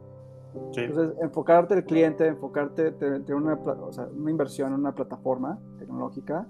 [0.53, 6.47] Entonces, enfocarte el cliente, enfocarte, tener una, una inversión en una plataforma tecnológica,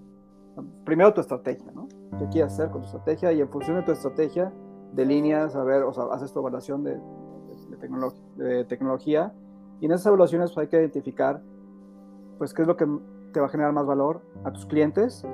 [0.86, 1.88] primero tu estrategia, ¿no?
[2.18, 3.32] ¿Qué quieres hacer con tu estrategia?
[3.32, 4.52] Y en función de tu estrategia,
[4.94, 7.00] de líneas, a ver, o sea, haces tu evaluación de,
[8.38, 9.34] de, tecnología,
[9.80, 11.42] y en esas evaluaciones pues, hay que identificar,
[12.38, 12.88] pues, qué es lo que
[13.34, 15.26] te va a generar más valor a tus clientes,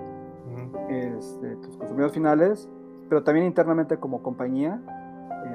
[0.89, 2.69] este, tus consumidores finales,
[3.09, 4.81] pero también internamente como compañía,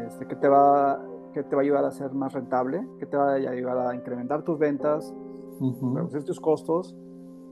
[0.06, 1.00] este, que te va
[1.32, 3.94] que te va a ayudar a ser más rentable, que te va a ayudar a
[3.94, 5.14] incrementar tus ventas,
[5.94, 6.96] reducir tus costos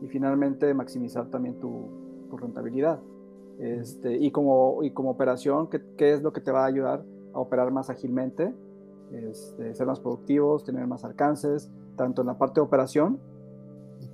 [0.00, 3.00] y finalmente maximizar también tu, tu rentabilidad.
[3.58, 7.04] Este, y, como, y como operación, ¿qué, ¿qué, es lo que te va a ayudar
[7.34, 8.54] a operar más ágilmente,
[9.12, 13.18] este, ser más productivos, tener más alcances, tanto en la parte de operación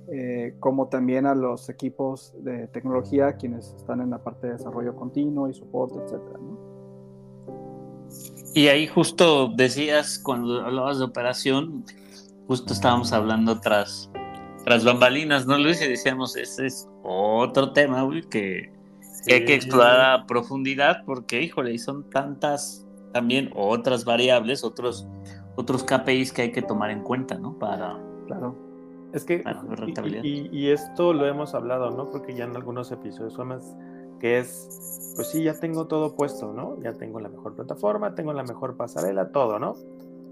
[0.07, 4.95] eh, como también a los equipos de tecnología, quienes están en la parte de desarrollo
[4.95, 6.64] continuo y soporte, etcétera, ¿no?
[8.55, 11.83] Y ahí justo decías, cuando hablabas de operación,
[12.47, 14.09] justo estábamos hablando tras,
[14.63, 15.81] tras bambalinas, ¿no, Luis?
[15.81, 18.71] Y decíamos, ese es otro tema, güey, que,
[19.27, 25.05] hay que explorar a profundidad, porque, híjole, y son tantas también otras variables, otros,
[25.57, 27.59] otros KPIs que hay que tomar en cuenta, ¿no?
[27.59, 27.99] Para...
[28.27, 28.55] Claro.
[29.11, 29.43] Es que,
[30.23, 32.09] y, y, esto lo hemos hablado, ¿no?
[32.09, 33.75] Porque ya en algunos episodios, más
[34.25, 36.81] que es, pues sí, ya tengo todo puesto, ¿no?
[36.81, 39.75] Ya tengo la mejor plataforma, tengo la mejor pasarela, todo, ¿no?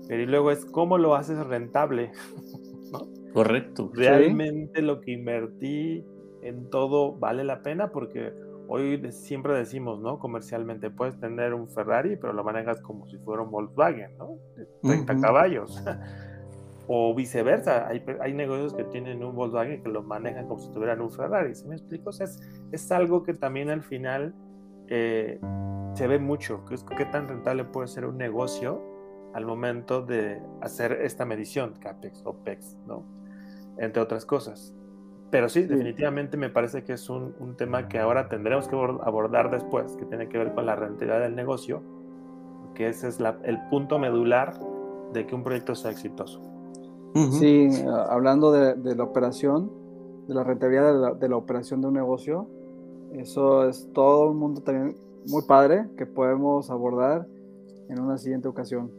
[0.08, 2.12] Pero y luego es cómo lo haces rentable,
[2.92, 3.08] ¿no?
[3.34, 3.92] Correcto.
[3.94, 6.04] Realmente lo que invertí
[6.42, 8.34] en todo vale la pena porque
[8.68, 10.18] hoy siempre decimos, ¿no?
[10.18, 14.40] Comercialmente puedes tener un Ferrari, pero lo manejas como si fuera un Volkswagen, ¿no?
[14.56, 15.84] De 30 caballos.
[16.88, 21.00] O viceversa, hay, hay, negocios que tienen un Volkswagen que lo manejan como si tuvieran
[21.02, 21.56] un Ferrari.
[21.56, 22.10] ¿Sí me explico?
[22.10, 24.34] O sea, es, es algo que también al final
[24.88, 25.40] eh,
[25.94, 26.66] se ve mucho.
[26.66, 28.82] Que es, ¿Qué tan rentable puede ser un negocio
[29.34, 33.04] al momento de hacer esta medición, CAPEX, OPEX, ¿no?
[33.78, 34.76] Entre otras cosas.
[35.32, 39.50] Pero sí, definitivamente me parece que es un, un, tema que ahora tendremos que abordar
[39.50, 41.82] después, que tiene que ver con la rentabilidad del negocio,
[42.76, 44.60] que ese es la, el punto medular
[45.12, 46.53] de que un proyecto sea exitoso.
[47.14, 47.70] Sí,
[48.10, 49.72] hablando de, la operación,
[50.28, 52.48] de la rentabilidad de la, operación de un negocio,
[53.14, 54.98] eso es todo un mundo también
[55.28, 57.28] muy padre que podemos abordar
[57.90, 58.92] en una siguiente ocasión.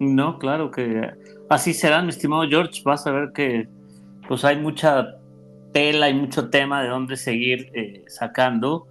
[0.00, 1.10] No, claro que
[1.50, 2.82] así será, mi estimado George.
[2.84, 3.68] Vas a ver que
[4.26, 5.18] pues hay mucha
[5.72, 8.86] tela y mucho tema de dónde seguir eh, sacando.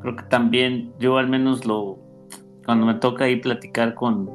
[0.00, 1.98] Creo que también yo al menos lo
[2.64, 4.30] cuando me toca ahí platicar con,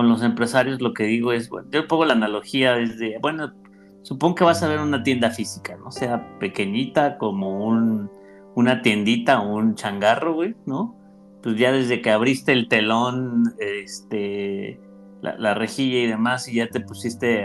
[0.00, 3.52] con los empresarios lo que digo es, bueno, yo pongo la analogía desde, bueno,
[4.00, 5.90] supongo que vas a ver una tienda física, ¿no?
[5.90, 8.10] Sea pequeñita como un,
[8.54, 10.96] una tiendita o un changarro, güey, ¿no?
[11.42, 14.80] Pues ya desde que abriste el telón, este,
[15.20, 17.44] la, rejilla y demás, y ya te pusiste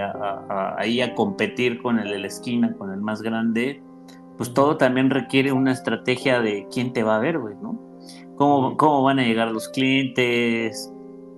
[0.77, 3.83] ahí a competir con el de la esquina, con el más grande,
[4.37, 7.77] pues todo también requiere una estrategia de quién te va a ver, güey, ¿no?
[8.37, 10.94] ¿Cómo, cómo van a llegar los clientes?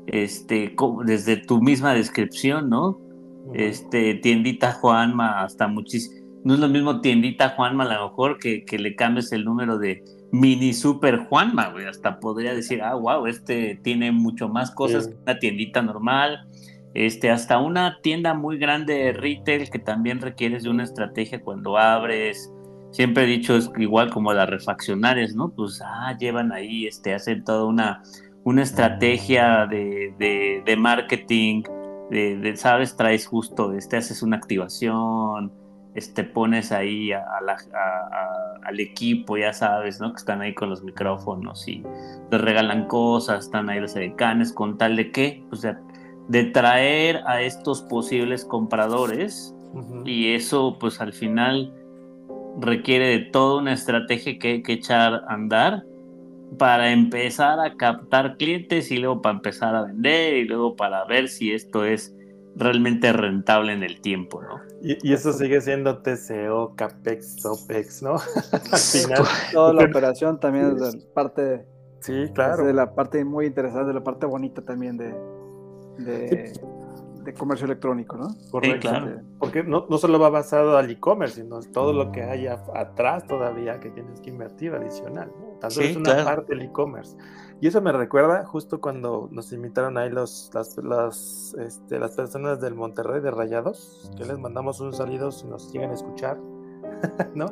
[0.08, 3.00] Este, desde tu misma descripción, ¿no?
[3.54, 6.26] Este, tiendita Juanma, hasta muchísimo.
[6.44, 9.78] No es lo mismo tiendita Juanma, a lo mejor que, que le cambies el número
[9.78, 11.86] de mini super Juanma, güey.
[11.86, 16.46] Hasta podría decir, ah, wow, este tiene mucho más cosas que una tiendita normal.
[16.94, 21.78] Este, hasta una tienda muy grande de retail que también requieres de una estrategia cuando
[21.78, 22.52] abres.
[22.92, 25.50] Siempre he dicho, es igual como las refaccionarias, ¿no?
[25.50, 28.02] Pues, ah, llevan ahí, este, hacen toda una
[28.48, 31.64] una estrategia de, de, marketing,
[32.10, 35.52] de, sabes, traes justo, este, haces una activación,
[35.96, 37.26] este, pones ahí a,
[38.64, 40.14] al equipo, ya sabes, ¿no?
[40.14, 41.84] Que están ahí con los micrófonos y
[42.32, 45.82] les regalan cosas, están ahí los edecanes, con tal de qué, o sea,
[46.30, 49.54] de traer a estos posibles compradores
[50.06, 51.74] y eso pues al final
[52.62, 55.84] requiere de toda una estrategia que hay que echar a andar
[56.58, 61.28] para empezar a captar clientes y luego para empezar a vender y luego para ver
[61.28, 62.16] si esto es
[62.56, 64.60] realmente rentable en el tiempo, ¿no?
[64.82, 68.16] Y, eso sigue siendo TCO, CAPEX, OPEX, ¿no?
[68.72, 69.24] Al final.
[69.52, 71.66] Toda la operación también es parte.
[72.00, 72.66] Sí, claro.
[72.66, 75.14] de la parte muy interesante, de la parte bonita también de,
[75.98, 76.54] de,
[77.24, 78.30] de comercio electrónico, ¿no?
[78.52, 78.90] Correcto.
[79.40, 83.80] Porque no, no, solo va basado al e-commerce, sino todo lo que hay atrás todavía
[83.80, 85.47] que tienes que invertir adicional, ¿no?
[85.60, 87.16] Tanto es una parte del e-commerce.
[87.60, 92.62] Y eso me recuerda justo cuando nos invitaron ahí los, las, las, este, las personas
[92.62, 96.38] del Monterrey de Rayados, que les mandamos un saludo si nos llegan a escuchar,
[97.36, 97.48] ¿no?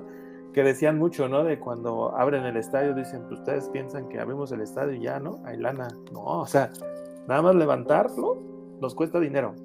[0.53, 1.43] Que decían mucho, ¿no?
[1.43, 5.20] De cuando abren el estadio, dicen, pues ustedes piensan que abrimos el estadio y ya,
[5.20, 5.41] ¿no?
[5.43, 5.88] Hay lana.
[6.14, 6.72] No, o sea,
[7.28, 8.41] Nada más levantarlo
[8.82, 9.56] nos cuesta dinero.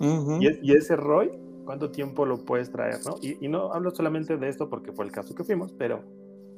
[0.00, 1.30] y, ese ROI,
[1.64, 2.96] ¿cuánto tiempo lo puedes traer?
[3.06, 3.16] ¿no?
[3.20, 6.02] Y, y, no hablo solamente de esto porque fue el caso que fuimos, pero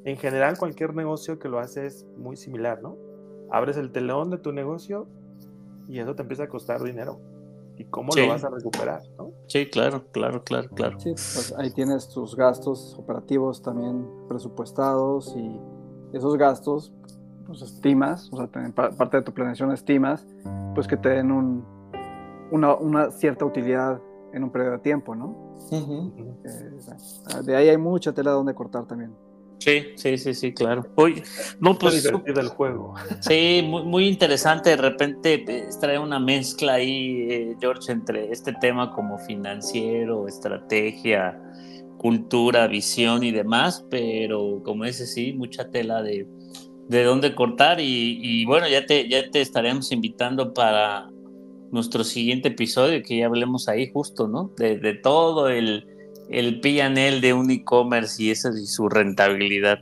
[0.05, 2.97] en general cualquier negocio que lo hace es muy similar, ¿no?
[3.51, 5.07] Abres el telón de tu negocio
[5.87, 7.19] y eso te empieza a costar dinero.
[7.75, 9.01] ¿Y cómo lo vas a recuperar?
[9.17, 9.31] ¿no?
[9.47, 10.99] Sí, claro, claro, claro, claro.
[10.99, 15.59] Sí, pues ahí tienes tus gastos operativos también presupuestados y
[16.15, 16.93] esos gastos,
[17.47, 20.27] pues estimas, o sea, parte de tu planeación estimas,
[20.75, 21.65] pues que te den un,
[22.51, 23.99] una, una cierta utilidad
[24.33, 25.55] en un periodo de tiempo, ¿no?
[25.71, 29.15] Eh, de ahí hay mucha tela donde cortar también.
[29.63, 30.85] Sí, sí, sí, sí, claro.
[30.95, 31.23] Hoy,
[31.59, 32.05] no, pues.
[32.05, 32.95] el juego.
[33.21, 34.71] Sí, muy, muy interesante.
[34.71, 41.41] De repente eh, trae una mezcla ahí, eh, George, entre este tema como financiero, estrategia,
[41.97, 46.27] cultura, visión y demás, pero como ese sí, mucha tela de,
[46.89, 47.77] de dónde cortar.
[47.79, 51.09] Y, bueno, ya te, ya te estaremos invitando para
[51.71, 54.51] nuestro siguiente episodio, que ya hablemos ahí justo, ¿no?
[54.57, 55.92] De, de todo el
[56.29, 59.79] el PNL de un e-commerce y esa su rentabilidad.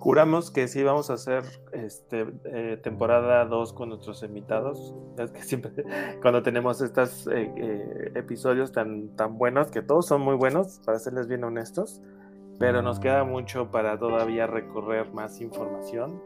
[0.00, 4.94] Juramos que sí vamos a hacer este, eh, temporada 2 con nuestros invitados.
[5.18, 5.72] Es que siempre
[6.22, 10.98] cuando tenemos estos eh, eh, episodios tan, tan buenos, que todos son muy buenos, para
[10.98, 12.00] serles bien honestos,
[12.58, 16.22] pero nos queda mucho para todavía recorrer más información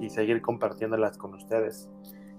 [0.00, 1.88] y seguir compartiéndolas con ustedes.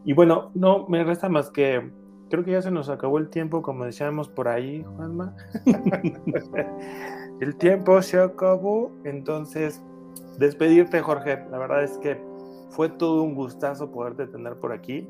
[0.06, 1.92] Y bueno, no me resta más que
[2.30, 5.36] creo que ya se nos acabó el tiempo, como decíamos por ahí, Juanma.
[7.42, 9.82] el tiempo se acabó, entonces
[10.38, 11.46] despedirte, Jorge.
[11.52, 12.22] La verdad es que
[12.70, 15.08] fue todo un gustazo poderte tener por aquí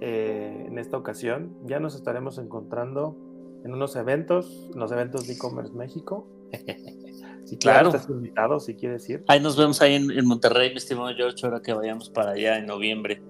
[0.00, 1.54] eh, en esta ocasión.
[1.64, 3.16] Ya nos estaremos encontrando
[3.64, 6.26] en unos eventos, en los eventos de e-commerce México.
[7.44, 7.88] si claro.
[7.88, 9.24] estás invitado, si quieres ir.
[9.28, 12.58] Ahí nos vemos ahí en, en Monterrey, mi estimado George, ahora que vayamos para allá
[12.58, 13.22] en noviembre.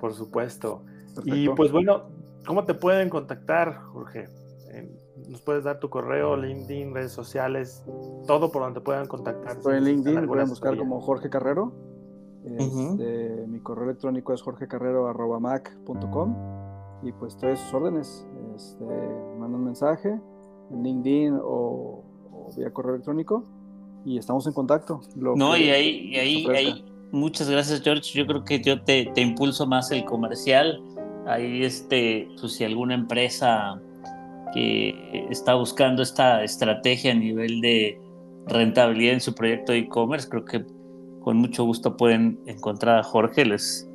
[0.00, 0.82] Por supuesto.
[1.24, 2.04] Y pues bueno,
[2.46, 4.28] ¿Cómo te pueden contactar, Jorge?
[5.28, 7.84] ¿Nos puedes dar tu correo, LinkedIn, redes sociales,
[8.26, 9.56] todo por donde puedan contactar?
[9.56, 11.72] Estoy en LinkedIn, pueden buscar como Jorge Carrero.
[12.44, 16.36] Este, mi correo electrónico es jorgecarrero.mac.com
[17.02, 18.24] y pues estoy a sus órdenes.
[18.54, 18.84] Este,
[19.38, 20.20] manda un mensaje
[20.70, 22.04] en LinkedIn o,
[22.56, 23.44] vía correo electrónico
[24.04, 25.00] y estamos en contacto.
[25.16, 28.12] no, y ahí, y ahí, ahí, muchas gracias George.
[28.14, 30.80] Yo creo que yo te, te impulso más el comercial
[31.26, 33.80] Ahí, este, pues si alguna empresa
[34.54, 38.00] que está buscando esta estrategia a nivel de
[38.46, 40.64] rentabilidad en su proyecto de e-commerce, creo que
[41.20, 43.42] con mucho gusto pueden encontrar a Jorge.
[43.52, 43.88] es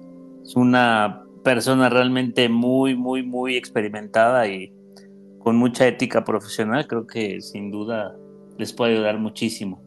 [0.55, 4.73] una persona realmente muy, muy, muy experimentada y
[5.39, 6.87] con mucha ética profesional.
[6.87, 8.15] Creo que sin duda
[8.57, 9.81] les puede ayudar muchísimo.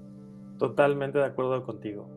[0.59, 2.09] Totalmente de acuerdo contigo,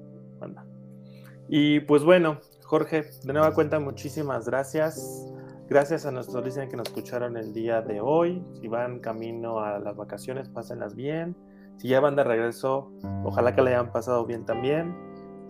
[1.49, 5.25] Y pues bueno, Jorge, de nueva cuenta, muchísimas gracias.
[5.69, 8.43] Gracias a nuestros listeners que nos escucharon el día de hoy.
[8.59, 11.33] Si van camino a las vacaciones, pásenlas bien.
[11.77, 12.91] Si ya van de regreso,
[13.23, 14.93] ojalá que le hayan pasado bien también.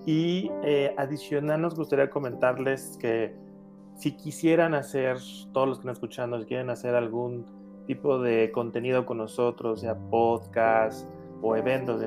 [0.05, 3.35] Y eh, adicional, nos gustaría comentarles que
[3.95, 5.17] si quisieran hacer,
[5.53, 7.47] todos los que nos escuchan, si quieren hacer algún
[7.87, 11.09] tipo de contenido con nosotros, sea podcast
[11.41, 12.05] o eventos de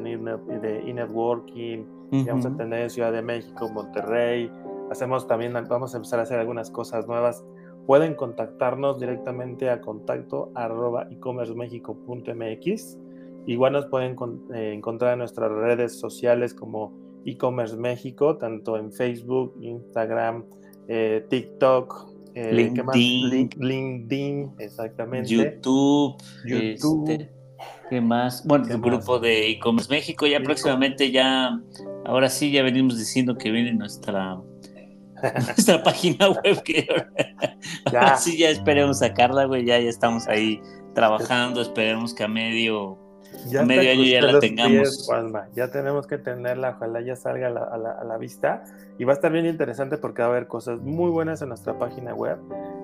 [0.86, 1.84] e-networking,
[2.28, 4.50] vamos a tener en Ciudad de México, Monterrey,
[4.90, 7.44] hacemos también, vamos a empezar a hacer algunas cosas nuevas.
[7.86, 12.98] Pueden contactarnos directamente a contacto arroba ecommercemexico.mx.
[13.46, 14.16] Igual nos pueden
[14.54, 16.92] eh, encontrar en nuestras redes sociales como
[17.24, 20.44] e-commerce México, tanto en Facebook, Instagram,
[20.88, 25.28] eh, TikTok, eh, LinkedIn, LinkedIn, exactamente.
[25.28, 27.10] YouTube, YouTube.
[27.10, 27.32] Este,
[27.88, 28.46] ¿Qué más?
[28.46, 31.60] Bueno, el grupo de e-commerce México, ya próximamente ya,
[32.04, 34.40] ahora sí ya venimos diciendo que viene nuestra
[35.46, 36.86] nuestra página web que
[37.92, 38.16] ya.
[38.16, 40.60] sí ya esperemos sacarla, güey, ya, ya estamos ahí
[40.94, 42.98] trabajando, esperemos que a medio,
[43.64, 45.08] medio año ya la tengamos.
[45.54, 48.64] ya tenemos que tenerla, ojalá ya salga a la, a, la, vista.
[48.98, 51.78] Y va a estar bien interesante porque va a haber cosas muy buenas en nuestra
[51.78, 52.38] página web.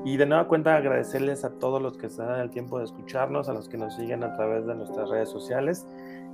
[0.05, 3.49] Y de nueva cuenta agradecerles a todos los que se dan el tiempo de escucharnos,
[3.49, 5.84] a los que nos siguen a través de nuestras redes sociales.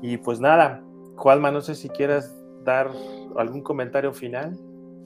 [0.02, 0.82] Y pues nada,
[1.16, 2.32] Juanma, no sé si quieres
[2.64, 2.90] dar
[3.36, 4.58] algún comentario final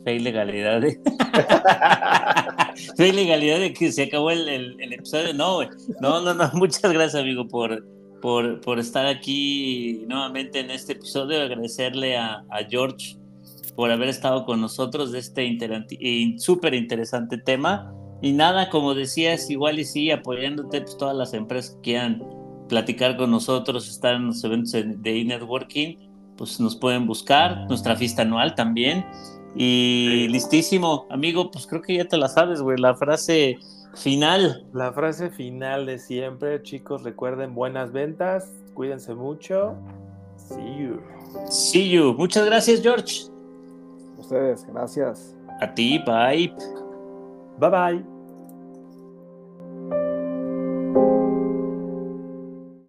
[0.06, 1.00] fe y legalidad de.
[2.96, 5.34] fe y legalidad de que se acabó el, el, episodio.
[5.34, 5.58] No,
[6.00, 6.48] No, no, no.
[6.54, 7.84] Muchas gracias, amigo, por,
[8.22, 11.42] por, por estar aquí nuevamente en este episodio.
[11.42, 13.16] Agradecerle a, a George
[13.74, 15.58] por haber estado con nosotros de este
[16.38, 17.92] súper interesante tema.
[18.22, 22.22] Y nada, como decías, igual y sí, apoyándote pues, todas las empresas que quieran
[22.68, 25.96] platicar con nosotros, estar en los eventos de e-networking,
[26.36, 29.04] pues nos pueden buscar, nuestra fiesta anual también
[29.54, 33.58] Y listísimo, amigo, pues creo que ya te la sabes, güey, la frase
[33.94, 34.66] final.
[34.72, 39.74] La frase final de siempre, chicos, recuerden buenas ventas, cuídense mucho.
[40.36, 41.00] See you.
[41.48, 42.14] See you.
[42.14, 43.24] Muchas gracias, George.
[44.18, 45.34] Ustedes, gracias.
[45.60, 46.52] A ti, bye.
[47.58, 48.15] Bye bye.